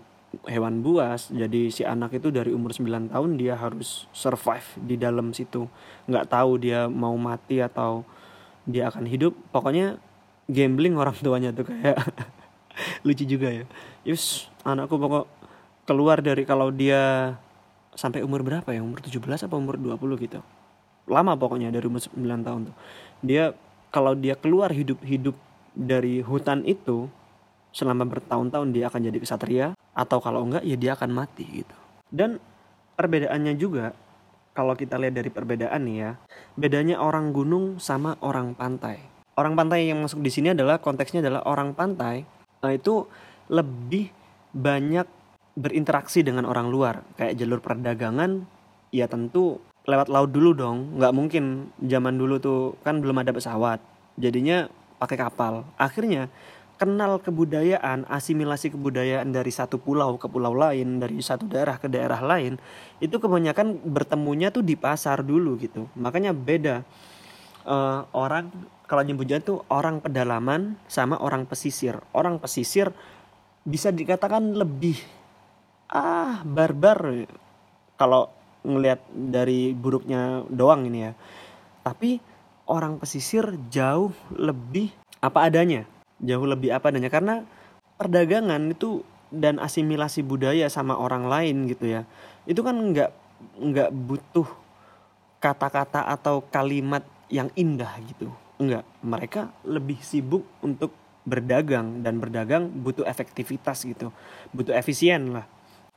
hewan 0.49 0.83
buas. 0.85 1.31
Jadi 1.31 1.71
si 1.71 1.87
anak 1.87 2.17
itu 2.19 2.29
dari 2.29 2.51
umur 2.51 2.75
9 2.75 3.13
tahun 3.13 3.31
dia 3.41 3.55
harus 3.57 4.11
survive 4.13 4.67
di 4.81 4.97
dalam 5.01 5.33
situ. 5.33 5.69
Nggak 6.09 6.29
tahu 6.33 6.61
dia 6.61 6.91
mau 6.91 7.15
mati 7.17 7.61
atau 7.63 8.05
dia 8.69 8.89
akan 8.93 9.09
hidup. 9.09 9.33
Pokoknya 9.53 10.01
gambling 10.49 10.97
orang 11.01 11.17
tuanya 11.17 11.55
tuh 11.57 11.69
kayak 11.69 11.97
lucu 13.07 13.25
juga 13.25 13.49
ya. 13.49 13.65
Yus 14.05 14.49
anakku 14.67 15.01
pokok 15.01 15.44
keluar 15.85 16.21
dari 16.21 16.45
kalau 16.49 16.73
dia 16.73 17.35
sampai 17.95 18.25
umur 18.25 18.43
berapa 18.43 18.69
ya? 18.73 18.81
Umur 18.81 19.01
17 19.01 19.21
apa 19.21 19.55
umur 19.55 19.77
20 19.79 20.25
gitu? 20.25 20.41
Lama 21.09 21.37
pokoknya 21.37 21.71
dari 21.71 21.85
umur 21.85 22.01
9 22.01 22.21
tahun 22.21 22.61
tuh. 22.73 22.77
Dia 23.25 23.53
kalau 23.93 24.17
dia 24.17 24.35
keluar 24.35 24.73
hidup-hidup 24.73 25.37
dari 25.77 26.25
hutan 26.25 26.65
itu 26.67 27.07
selama 27.75 28.07
bertahun-tahun 28.07 28.71
dia 28.71 28.87
akan 28.89 29.01
jadi 29.11 29.19
kesatria 29.19 29.67
atau 29.95 30.19
kalau 30.19 30.47
enggak 30.47 30.63
ya 30.67 30.77
dia 30.79 30.93
akan 30.97 31.11
mati 31.13 31.45
gitu. 31.63 31.77
Dan 32.11 32.39
perbedaannya 32.99 33.55
juga 33.59 33.95
kalau 34.55 34.79
kita 34.79 34.99
lihat 34.99 35.19
dari 35.19 35.31
perbedaan 35.31 35.83
nih 35.83 35.97
ya 35.99 36.11
bedanya 36.55 37.03
orang 37.03 37.35
gunung 37.35 37.79
sama 37.83 38.19
orang 38.23 38.55
pantai. 38.55 39.03
Orang 39.35 39.59
pantai 39.59 39.91
yang 39.91 39.99
masuk 39.99 40.23
di 40.23 40.31
sini 40.31 40.55
adalah 40.55 40.79
konteksnya 40.79 41.19
adalah 41.19 41.43
orang 41.47 41.75
pantai 41.75 42.23
nah 42.65 42.73
itu 42.73 43.05
lebih 43.53 44.09
banyak 44.57 45.05
berinteraksi 45.55 46.27
dengan 46.27 46.47
orang 46.47 46.71
luar. 46.71 47.07
Kayak 47.19 47.35
jalur 47.39 47.61
perdagangan 47.63 48.47
ya 48.95 49.07
tentu 49.07 49.59
lewat 49.87 50.11
laut 50.11 50.31
dulu 50.31 50.51
dong. 50.55 50.99
Nggak 50.99 51.13
mungkin 51.15 51.45
zaman 51.83 52.15
dulu 52.19 52.39
tuh 52.43 52.61
kan 52.83 52.99
belum 52.99 53.23
ada 53.23 53.31
pesawat. 53.31 53.79
Jadinya 54.19 54.71
pakai 54.99 55.19
kapal. 55.19 55.67
Akhirnya 55.79 56.31
kenal 56.75 57.23
kebudayaan, 57.23 58.07
asimilasi 58.11 58.75
kebudayaan 58.75 59.31
dari 59.31 59.51
satu 59.55 59.79
pulau 59.79 60.19
ke 60.19 60.27
pulau 60.27 60.55
lain, 60.55 60.99
dari 60.99 61.23
satu 61.23 61.47
daerah 61.47 61.79
ke 61.79 61.87
daerah 61.87 62.19
lain, 62.19 62.59
itu 62.99 63.15
kebanyakan 63.23 63.79
bertemunya 63.87 64.51
tuh 64.51 64.67
di 64.67 64.75
pasar 64.75 65.23
dulu 65.23 65.55
gitu. 65.59 65.87
Makanya 65.95 66.35
beda. 66.35 66.83
Uh, 67.65 68.05
orang 68.13 68.53
kalau 68.85 69.01
nyebutnya 69.01 69.41
tuh 69.41 69.65
orang 69.73 70.03
pedalaman 70.03 70.77
sama 70.91 71.17
orang 71.17 71.49
pesisir. 71.49 71.97
Orang 72.13 72.37
pesisir 72.43 72.93
bisa 73.65 73.89
dikatakan 73.89 74.53
lebih 74.53 75.01
ah 75.89 76.41
barbar. 76.45 77.29
Kalau 77.95 78.33
ngelihat 78.65 79.05
dari 79.13 79.77
buruknya 79.77 80.43
doang 80.49 80.89
ini 80.89 81.11
ya. 81.11 81.13
Tapi 81.85 82.19
orang 82.65 82.97
pesisir 82.97 83.45
jauh 83.69 84.11
lebih 84.33 84.91
apa 85.21 85.47
adanya. 85.47 85.85
Jauh 86.19 86.49
lebih 86.49 86.73
apa 86.73 86.89
adanya. 86.89 87.13
Karena 87.13 87.45
perdagangan 88.01 88.73
itu 88.73 89.05
dan 89.29 89.61
asimilasi 89.61 90.25
budaya 90.25 90.67
sama 90.73 90.97
orang 90.97 91.29
lain 91.29 91.69
gitu 91.69 91.87
ya. 91.87 92.03
Itu 92.49 92.65
kan 92.65 92.75
nggak 92.75 93.11
nggak 93.61 93.91
butuh 93.93 94.49
kata-kata 95.39 96.09
atau 96.09 96.41
kalimat 96.49 97.05
yang 97.29 97.53
indah 97.53 97.93
gitu. 98.09 98.33
Enggak 98.57 98.89
mereka 99.05 99.53
lebih 99.69 100.01
sibuk 100.01 100.49
untuk 100.65 100.97
berdagang. 101.29 102.01
Dan 102.01 102.17
berdagang 102.17 102.73
butuh 102.73 103.05
efektivitas 103.05 103.85
gitu. 103.85 104.09
Butuh 104.57 104.73
efisien 104.73 105.37
lah 105.37 105.45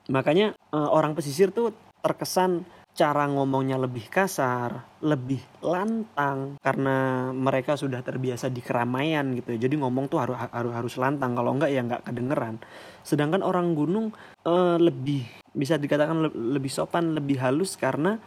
makanya 0.10 0.56
eh, 0.72 0.89
orang 0.91 1.13
pesisir 1.13 1.52
tuh 1.52 1.76
terkesan 2.04 2.63
cara 2.98 3.30
ngomongnya 3.30 3.78
lebih 3.78 4.10
kasar, 4.10 4.82
lebih 5.06 5.38
lantang 5.62 6.58
karena 6.65 7.30
mereka 7.30 7.78
sudah 7.78 8.02
terbiasa 8.02 8.50
di 8.50 8.58
keramaian 8.65 9.38
gitu. 9.38 9.54
Jadi 9.54 9.78
ngomong 9.78 10.10
tuh 10.10 10.17
harus 10.17 10.34
harus 10.34 10.74
harus 10.74 10.93
lantang 10.98 11.38
kalau 11.38 11.54
enggak 11.54 11.70
ya 11.70 11.86
enggak 11.86 12.02
kedengeran. 12.02 12.58
Sedangkan 13.06 13.46
orang 13.46 13.78
gunung 13.78 14.17
uh, 14.50 14.82
lebih 14.82 15.30
bisa 15.54 15.78
dikatakan 15.78 16.26
le 16.26 16.30
lebih 16.58 16.74
sopan, 16.74 17.13
lebih 17.13 17.38
halus 17.38 17.78
karena 17.78 18.17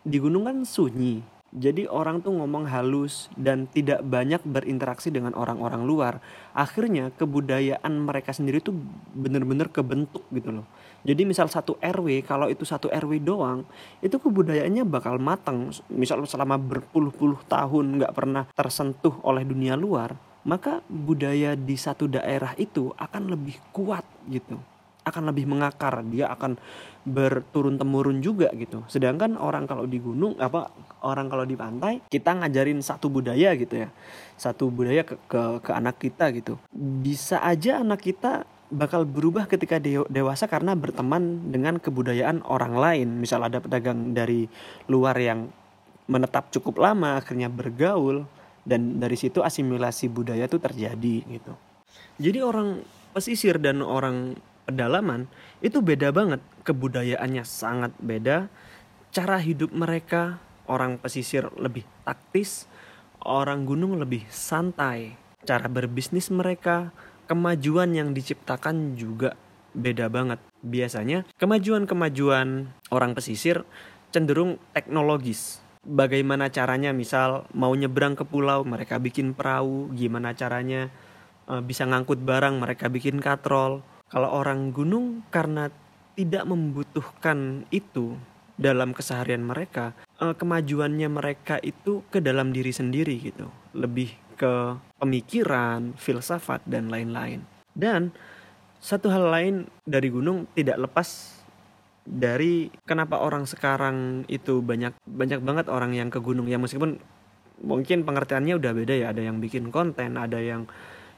di 0.00 0.16
gunung 0.16 0.48
kan 0.48 0.64
sunyi. 0.64 1.20
Jadi 1.54 1.86
orang 1.86 2.18
tuh 2.18 2.34
ngomong 2.34 2.66
halus 2.66 3.30
dan 3.38 3.70
tidak 3.70 4.02
banyak 4.02 4.42
berinteraksi 4.42 5.14
dengan 5.14 5.38
orang-orang 5.38 5.86
luar. 5.86 6.18
Akhirnya 6.50 7.14
kebudayaan 7.14 7.94
mereka 7.94 8.34
sendiri 8.34 8.58
tuh 8.58 8.74
bener-bener 9.14 9.70
kebentuk 9.70 10.24
gitu 10.34 10.50
loh 10.50 10.66
jadi 11.04 11.28
misal 11.28 11.52
satu 11.52 11.76
RW, 11.84 12.24
kalau 12.24 12.48
itu 12.48 12.64
satu 12.64 12.88
RW 12.88 13.20
doang, 13.20 13.68
itu 14.00 14.16
kebudayaannya 14.16 14.88
bakal 14.88 15.20
matang. 15.20 15.68
Misal 15.92 16.24
selama 16.24 16.56
berpuluh-puluh 16.56 17.44
tahun 17.44 18.00
nggak 18.00 18.12
pernah 18.16 18.48
tersentuh 18.56 19.20
oleh 19.20 19.44
dunia 19.44 19.76
luar, 19.76 20.16
maka 20.48 20.80
budaya 20.88 21.52
di 21.60 21.76
satu 21.76 22.08
daerah 22.08 22.56
itu 22.56 22.88
akan 22.96 23.36
lebih 23.36 23.60
kuat 23.76 24.08
gitu. 24.32 24.56
Akan 25.04 25.28
lebih 25.28 25.44
mengakar 25.44 26.00
dia 26.08 26.32
akan 26.32 26.56
berturun 27.04 27.76
temurun 27.76 28.24
juga 28.24 28.48
gitu. 28.56 28.80
Sedangkan 28.88 29.36
orang 29.36 29.68
kalau 29.68 29.84
di 29.84 30.00
gunung 30.00 30.40
apa 30.40 30.72
orang 31.04 31.28
kalau 31.28 31.44
di 31.44 31.52
pantai 31.52 32.00
kita 32.08 32.32
ngajarin 32.32 32.80
satu 32.80 33.12
budaya 33.12 33.52
gitu 33.52 33.84
ya. 33.84 33.92
Satu 34.40 34.72
budaya 34.72 35.04
ke, 35.04 35.20
ke 35.28 35.60
ke 35.60 35.70
anak 35.76 36.00
kita 36.00 36.32
gitu. 36.32 36.56
Bisa 36.72 37.44
aja 37.44 37.84
anak 37.84 38.00
kita 38.00 38.48
bakal 38.72 39.04
berubah 39.04 39.44
ketika 39.44 39.76
dewasa 40.08 40.48
karena 40.48 40.72
berteman 40.72 41.52
dengan 41.52 41.76
kebudayaan 41.76 42.44
orang 42.48 42.74
lain. 42.76 43.08
Misal 43.20 43.44
ada 43.44 43.60
pedagang 43.60 44.16
dari 44.16 44.48
luar 44.88 45.16
yang 45.20 45.48
menetap 46.08 46.52
cukup 46.52 46.80
lama 46.80 47.16
akhirnya 47.16 47.48
bergaul 47.48 48.28
dan 48.64 49.00
dari 49.00 49.16
situ 49.16 49.40
asimilasi 49.40 50.12
budaya 50.12 50.44
itu 50.48 50.60
terjadi 50.60 51.16
gitu. 51.24 51.52
Jadi 52.20 52.38
orang 52.40 52.80
pesisir 53.12 53.60
dan 53.60 53.80
orang 53.80 54.36
pedalaman 54.64 55.28
itu 55.60 55.84
beda 55.84 56.10
banget 56.10 56.40
kebudayaannya 56.64 57.44
sangat 57.44 57.92
beda 58.00 58.48
cara 59.12 59.38
hidup 59.38 59.70
mereka 59.70 60.40
orang 60.66 60.96
pesisir 60.96 61.46
lebih 61.60 61.84
taktis 62.02 62.64
orang 63.22 63.68
gunung 63.68 64.00
lebih 64.00 64.24
santai 64.32 65.14
cara 65.44 65.68
berbisnis 65.68 66.32
mereka 66.32 66.90
kemajuan 67.24 67.92
yang 67.96 68.12
diciptakan 68.12 68.94
juga 68.94 69.36
beda 69.74 70.06
banget. 70.08 70.40
Biasanya 70.62 71.26
kemajuan-kemajuan 71.36 72.70
orang 72.94 73.12
pesisir 73.12 73.66
cenderung 74.14 74.62
teknologis. 74.70 75.58
Bagaimana 75.84 76.48
caranya 76.48 76.96
misal 76.96 77.44
mau 77.52 77.74
nyebrang 77.76 78.16
ke 78.16 78.24
pulau 78.24 78.64
mereka 78.64 78.96
bikin 78.96 79.36
perahu, 79.36 79.92
gimana 79.92 80.32
caranya 80.32 80.88
e, 81.44 81.60
bisa 81.60 81.84
ngangkut 81.84 82.24
barang 82.24 82.56
mereka 82.56 82.88
bikin 82.88 83.20
katrol. 83.20 83.84
Kalau 84.08 84.30
orang 84.32 84.72
gunung 84.72 85.26
karena 85.28 85.68
tidak 86.14 86.48
membutuhkan 86.48 87.68
itu 87.68 88.16
dalam 88.56 88.96
keseharian 88.96 89.44
mereka, 89.44 89.92
e, 90.16 90.32
kemajuannya 90.32 91.10
mereka 91.12 91.60
itu 91.60 92.00
ke 92.08 92.24
dalam 92.24 92.56
diri 92.56 92.72
sendiri 92.72 93.20
gitu. 93.20 93.52
Lebih 93.76 94.23
ke 94.34 94.78
pemikiran, 94.98 95.94
filsafat 95.96 96.62
dan 96.66 96.90
lain-lain. 96.90 97.42
Dan 97.74 98.14
satu 98.78 99.08
hal 99.08 99.32
lain 99.32 99.54
dari 99.88 100.12
gunung 100.12 100.44
tidak 100.52 100.76
lepas 100.76 101.40
dari 102.04 102.68
kenapa 102.84 103.16
orang 103.16 103.48
sekarang 103.48 104.28
itu 104.28 104.60
banyak 104.60 104.92
banyak 105.08 105.40
banget 105.40 105.66
orang 105.72 105.96
yang 105.96 106.12
ke 106.12 106.20
gunung. 106.20 106.44
Ya 106.46 106.60
meskipun 106.60 107.00
mungkin 107.64 108.04
pengertiannya 108.04 108.60
udah 108.60 108.72
beda 108.76 108.94
ya. 108.94 109.06
Ada 109.16 109.24
yang 109.24 109.40
bikin 109.40 109.72
konten 109.72 110.20
ada 110.20 110.36
yang 110.36 110.68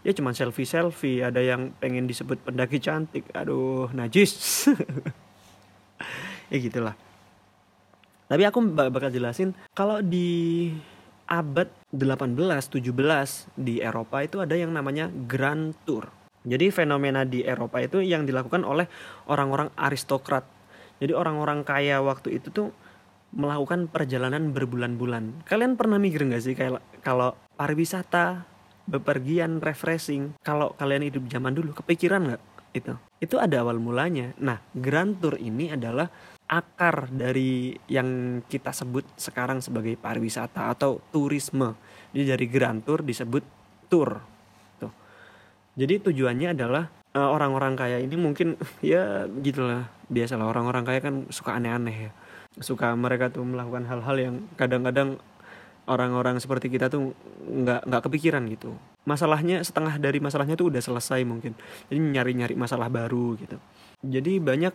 ya 0.07 0.14
cuma 0.14 0.31
selfie 0.31 0.68
selfie 0.68 1.26
ada 1.26 1.42
yang 1.42 1.74
pengen 1.83 2.07
disebut 2.07 2.38
pendaki 2.46 2.79
cantik. 2.79 3.26
Aduh 3.35 3.90
najis. 3.92 4.33
Ya 6.46 6.62
gitulah. 6.62 6.94
Tapi 8.26 8.42
aku 8.46 8.62
bakal 8.74 9.11
jelasin 9.11 9.55
kalau 9.74 9.98
di 9.98 10.70
abad 11.26 11.68
18, 11.90 12.34
17 12.70 13.50
di 13.58 13.82
Eropa 13.82 14.22
itu 14.22 14.42
ada 14.42 14.54
yang 14.54 14.70
namanya 14.70 15.10
Grand 15.10 15.74
Tour. 15.86 16.10
Jadi 16.46 16.70
fenomena 16.70 17.26
di 17.26 17.42
Eropa 17.42 17.82
itu 17.82 17.98
yang 17.98 18.22
dilakukan 18.22 18.62
oleh 18.62 18.86
orang-orang 19.26 19.74
aristokrat. 19.74 20.46
Jadi 21.02 21.12
orang-orang 21.12 21.66
kaya 21.66 21.98
waktu 22.00 22.38
itu 22.38 22.54
tuh 22.54 22.68
melakukan 23.34 23.90
perjalanan 23.90 24.54
berbulan-bulan. 24.54 25.44
Kalian 25.44 25.74
pernah 25.74 25.98
mikir 25.98 26.22
nggak 26.22 26.42
sih 26.42 26.54
kayak 26.54 26.78
kalau 27.02 27.34
pariwisata, 27.58 28.46
bepergian, 28.86 29.58
refreshing, 29.58 30.38
kalau 30.46 30.72
kalian 30.78 31.04
hidup 31.04 31.26
zaman 31.26 31.52
dulu, 31.52 31.74
kepikiran 31.74 32.32
nggak 32.32 32.42
itu? 32.78 32.94
Itu 33.18 33.36
ada 33.42 33.66
awal 33.66 33.82
mulanya. 33.82 34.30
Nah, 34.38 34.62
Grand 34.72 35.18
Tour 35.18 35.36
ini 35.42 35.74
adalah 35.74 36.06
akar 36.46 37.11
dari 37.11 37.74
yang 37.90 38.40
kita 38.46 38.70
sebut 38.70 39.02
sekarang 39.18 39.59
sebagai 39.59 39.98
pariwisata 39.98 40.70
atau 40.70 41.02
turisme. 41.11 41.74
Jadi 42.14 42.24
dari 42.24 42.46
Grand 42.46 42.80
Tour 42.87 43.02
disebut 43.02 43.42
tour. 43.90 44.22
Tuh. 44.78 44.92
Jadi 45.74 46.06
tujuannya 46.06 46.54
adalah 46.54 46.87
uh, 47.18 47.28
orang-orang 47.35 47.74
kaya 47.74 47.98
ini 47.98 48.14
mungkin 48.14 48.54
ya 48.82 49.26
gitulah 49.42 49.90
biasalah 50.06 50.46
orang-orang 50.46 50.87
kaya 50.87 51.00
kan 51.02 51.26
suka 51.35 51.59
aneh-aneh 51.59 52.11
ya. 52.11 52.12
Suka 52.62 52.94
mereka 52.96 53.28
tuh 53.28 53.44
melakukan 53.44 53.85
hal-hal 53.85 54.16
yang 54.16 54.35
kadang-kadang 54.56 55.20
orang-orang 55.87 56.38
seperti 56.42 56.70
kita 56.70 56.90
tuh 56.90 57.14
nggak 57.42 57.90
nggak 57.90 58.02
kepikiran 58.06 58.46
gitu. 58.48 58.74
Masalahnya 59.06 59.62
setengah 59.62 59.98
dari 60.02 60.18
masalahnya 60.18 60.59
tuh 60.59 60.70
udah 60.70 60.82
selesai 60.82 61.22
mungkin. 61.26 61.54
Jadi 61.90 61.98
nyari-nyari 61.98 62.54
masalah 62.59 62.90
baru 62.90 63.38
gitu. 63.38 63.59
Jadi 64.02 64.38
banyak 64.42 64.74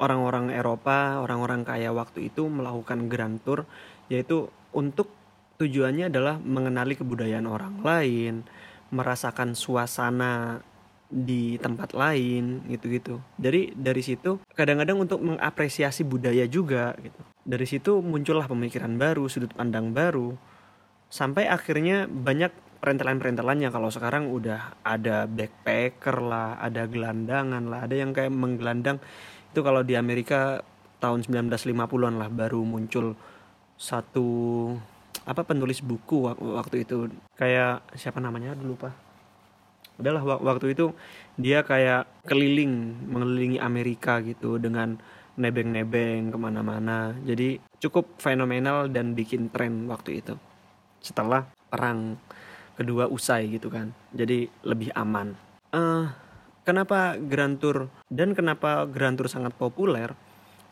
orang-orang 0.00 0.50
Eropa, 0.50 1.20
orang-orang 1.20 1.62
kaya 1.62 1.92
waktu 1.92 2.32
itu 2.32 2.48
melakukan 2.48 3.06
grand 3.06 3.38
tour 3.44 3.68
yaitu 4.10 4.50
untuk 4.72 5.12
tujuannya 5.60 6.08
adalah 6.08 6.40
mengenali 6.40 6.96
kebudayaan 6.96 7.46
orang 7.46 7.84
lain, 7.84 8.48
merasakan 8.90 9.52
suasana 9.52 10.64
di 11.10 11.60
tempat 11.60 11.92
lain 11.92 12.64
gitu-gitu. 12.70 13.20
Dari 13.36 13.76
dari 13.76 14.00
situ 14.00 14.40
kadang-kadang 14.56 15.04
untuk 15.04 15.20
mengapresiasi 15.20 16.06
budaya 16.08 16.48
juga 16.48 16.96
gitu. 16.98 17.20
Dari 17.44 17.66
situ 17.68 18.00
muncullah 18.00 18.48
pemikiran 18.48 18.96
baru, 18.96 19.28
sudut 19.28 19.52
pandang 19.52 19.92
baru. 19.92 20.32
Sampai 21.10 21.50
akhirnya 21.50 22.06
banyak 22.06 22.54
perintelan-perintelannya 22.80 23.68
kalau 23.68 23.92
sekarang 23.92 24.32
udah 24.32 24.80
ada 24.86 25.28
backpacker 25.28 26.16
lah, 26.24 26.56
ada 26.62 26.88
gelandangan 26.88 27.66
lah, 27.68 27.84
ada 27.84 27.94
yang 27.98 28.16
kayak 28.16 28.32
menggelandang 28.32 29.02
itu 29.50 29.60
kalau 29.60 29.82
di 29.82 29.98
Amerika 29.98 30.62
tahun 31.02 31.26
1950-an 31.26 32.14
lah 32.20 32.30
baru 32.30 32.62
muncul 32.62 33.18
satu 33.80 34.28
apa 35.26 35.42
penulis 35.42 35.82
buku 35.82 36.30
waktu 36.30 36.86
itu. 36.86 37.10
Kayak 37.34 37.82
siapa 37.98 38.22
namanya? 38.22 38.54
Dulu 38.54 38.74
pak 38.78 39.10
udahlah 40.00 40.24
waktu 40.40 40.72
itu 40.72 40.96
dia 41.36 41.60
kayak 41.60 42.08
keliling 42.24 42.96
mengelilingi 43.04 43.60
Amerika 43.60 44.24
gitu 44.24 44.56
dengan 44.56 44.96
nebeng-nebeng 45.36 46.32
ke 46.32 46.38
mana-mana. 46.40 47.12
Jadi 47.22 47.60
cukup 47.80 48.16
fenomenal 48.16 48.88
dan 48.88 49.12
bikin 49.12 49.52
tren 49.52 49.86
waktu 49.86 50.24
itu. 50.24 50.34
Setelah 51.04 51.48
perang 51.68 52.16
kedua 52.76 53.06
usai 53.08 53.52
gitu 53.52 53.68
kan. 53.68 53.92
Jadi 54.16 54.48
lebih 54.64 54.92
aman. 54.96 55.36
Uh, 55.70 56.08
kenapa 56.64 57.16
Grand 57.18 57.56
Tour 57.58 57.88
dan 58.08 58.32
kenapa 58.36 58.84
Grand 58.88 59.16
Tour 59.16 59.28
sangat 59.28 59.56
populer? 59.56 60.12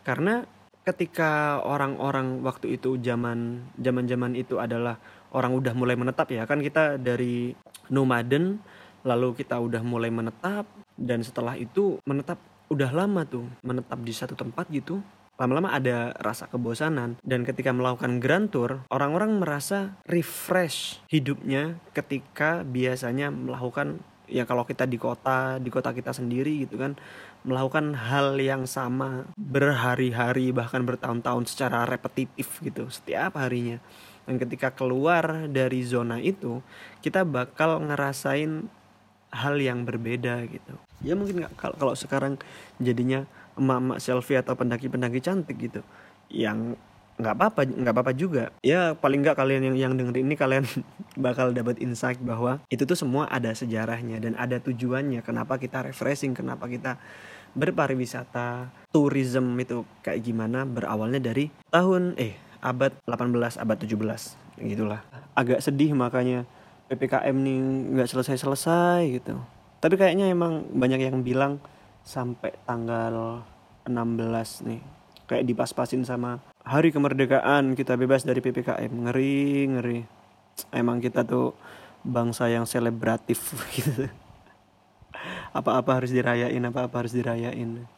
Karena 0.04 0.44
ketika 0.88 1.60
orang-orang 1.60 2.40
waktu 2.40 2.80
itu 2.80 2.96
zaman 2.96 3.68
zaman 3.76 4.08
zaman 4.08 4.32
itu 4.32 4.56
adalah 4.56 4.96
orang 5.36 5.52
udah 5.52 5.76
mulai 5.76 6.00
menetap 6.00 6.32
ya 6.32 6.48
kan 6.48 6.64
kita 6.64 6.96
dari 6.96 7.52
nomaden 7.92 8.56
lalu 9.04 9.36
kita 9.36 9.60
udah 9.60 9.84
mulai 9.84 10.08
menetap 10.08 10.64
dan 10.96 11.20
setelah 11.20 11.60
itu 11.60 12.00
menetap 12.08 12.40
udah 12.72 12.88
lama 12.88 13.28
tuh 13.28 13.44
menetap 13.60 14.00
di 14.00 14.16
satu 14.16 14.32
tempat 14.32 14.64
gitu 14.72 15.04
lama-lama 15.38 15.70
ada 15.70 16.12
rasa 16.18 16.50
kebosanan. 16.50 17.14
Dan 17.22 17.46
ketika 17.46 17.70
melakukan 17.70 18.18
grand 18.18 18.50
tour 18.50 18.82
orang-orang 18.90 19.38
merasa 19.38 19.94
refresh 20.10 20.98
hidupnya 21.06 21.78
ketika 21.94 22.66
biasanya 22.66 23.30
melakukan 23.30 24.02
ya 24.28 24.44
kalau 24.44 24.62
kita 24.68 24.84
di 24.84 25.00
kota 25.00 25.56
di 25.58 25.72
kota 25.72 25.90
kita 25.96 26.12
sendiri 26.12 26.68
gitu 26.68 26.76
kan 26.76 26.94
melakukan 27.42 27.96
hal 27.96 28.36
yang 28.36 28.68
sama 28.68 29.24
berhari-hari 29.34 30.52
bahkan 30.52 30.84
bertahun-tahun 30.84 31.48
secara 31.48 31.88
repetitif 31.88 32.60
gitu 32.60 32.86
setiap 32.92 33.40
harinya. 33.40 33.80
Dan 34.28 34.36
ketika 34.36 34.68
keluar 34.76 35.48
dari 35.48 35.80
zona 35.88 36.20
itu 36.20 36.60
kita 37.00 37.24
bakal 37.24 37.80
ngerasain 37.80 38.68
hal 39.32 39.56
yang 39.56 39.88
berbeda 39.88 40.44
gitu. 40.48 40.74
Ya 41.00 41.16
mungkin 41.16 41.44
nggak 41.44 41.56
kalau 41.56 41.96
sekarang 41.96 42.36
jadinya 42.76 43.24
emak-emak 43.56 43.98
selfie 43.98 44.38
atau 44.38 44.52
pendaki-pendaki 44.54 45.24
cantik 45.24 45.56
gitu 45.56 45.80
yang 46.28 46.76
nggak 47.18 47.34
apa-apa 47.34 47.60
nggak 47.66 47.94
apa-apa 47.94 48.12
juga 48.14 48.54
ya 48.62 48.94
paling 48.94 49.26
nggak 49.26 49.36
kalian 49.36 49.62
yang 49.70 49.76
yang 49.76 49.92
dengerin 49.98 50.30
ini 50.30 50.36
kalian 50.38 50.64
bakal 51.26 51.50
dapat 51.50 51.82
insight 51.82 52.22
bahwa 52.22 52.62
itu 52.70 52.86
tuh 52.86 52.94
semua 52.94 53.26
ada 53.26 53.50
sejarahnya 53.50 54.22
dan 54.22 54.38
ada 54.38 54.62
tujuannya 54.62 55.20
kenapa 55.26 55.58
kita 55.58 55.82
refreshing 55.82 56.32
kenapa 56.32 56.70
kita 56.70 56.96
berpariwisata 57.58 58.70
tourism 58.94 59.58
itu 59.58 59.82
kayak 60.06 60.22
gimana 60.22 60.62
berawalnya 60.62 61.18
dari 61.18 61.50
tahun 61.74 62.14
eh 62.20 62.38
abad 62.62 62.94
18 63.06 63.58
abad 63.58 63.76
17 63.82 64.62
gitulah 64.62 65.02
agak 65.34 65.62
sedih 65.62 65.94
makanya 65.94 66.46
PPKM 66.88 67.36
nih 67.36 67.58
nggak 67.94 68.08
selesai-selesai 68.08 69.20
gitu. 69.20 69.36
Tapi 69.78 69.94
kayaknya 70.00 70.32
emang 70.32 70.64
banyak 70.72 71.04
yang 71.04 71.20
bilang 71.20 71.60
sampai 72.00 72.56
tanggal 72.64 73.44
16 73.84 74.64
nih. 74.64 74.80
Kayak 75.28 75.44
dipas-pasin 75.52 76.08
sama 76.08 76.40
hari 76.68 76.92
kemerdekaan 76.92 77.72
kita 77.72 77.96
bebas 77.96 78.28
dari 78.28 78.44
PPKM. 78.44 78.92
Ngeri, 79.08 79.72
ngeri. 79.72 79.98
Emang 80.68 81.00
kita 81.00 81.24
tuh 81.24 81.56
bangsa 82.04 82.52
yang 82.52 82.68
selebratif 82.68 83.56
gitu. 83.76 84.12
Apa-apa 85.56 85.96
harus 85.96 86.12
dirayain, 86.12 86.60
apa-apa 86.60 87.00
harus 87.00 87.16
dirayain. 87.16 87.88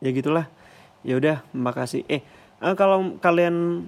Ya 0.00 0.10
gitulah. 0.10 0.48
Ya 1.04 1.20
udah, 1.20 1.44
makasih. 1.52 2.08
Eh, 2.08 2.24
eh 2.64 2.74
kalau 2.74 3.20
kalian 3.20 3.86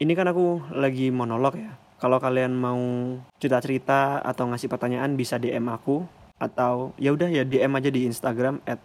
ini 0.00 0.12
kan 0.16 0.32
aku 0.32 0.64
lagi 0.72 1.12
monolog 1.12 1.60
ya 1.60 1.76
kalau 1.96 2.20
kalian 2.20 2.52
mau 2.52 2.76
cerita-cerita 3.40 4.20
atau 4.20 4.52
ngasih 4.52 4.68
pertanyaan 4.68 5.16
bisa 5.16 5.40
DM 5.40 5.64
aku 5.72 6.04
atau 6.36 6.92
ya 7.00 7.16
udah 7.16 7.32
ya 7.32 7.48
DM 7.48 7.72
aja 7.72 7.88
di 7.88 8.04
Instagram 8.04 8.60
at 8.68 8.76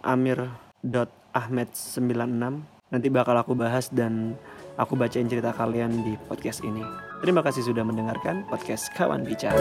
amir.ahmed96 0.00 2.75
nanti 2.92 3.10
bakal 3.10 3.34
aku 3.34 3.58
bahas 3.58 3.90
dan 3.90 4.36
aku 4.78 4.94
bacain 4.94 5.26
cerita 5.26 5.50
kalian 5.50 6.04
di 6.04 6.14
podcast 6.28 6.62
ini. 6.62 6.84
Terima 7.24 7.40
kasih 7.40 7.64
sudah 7.64 7.82
mendengarkan 7.82 8.44
podcast 8.46 8.92
kawan 8.92 9.24
bicara 9.24 9.58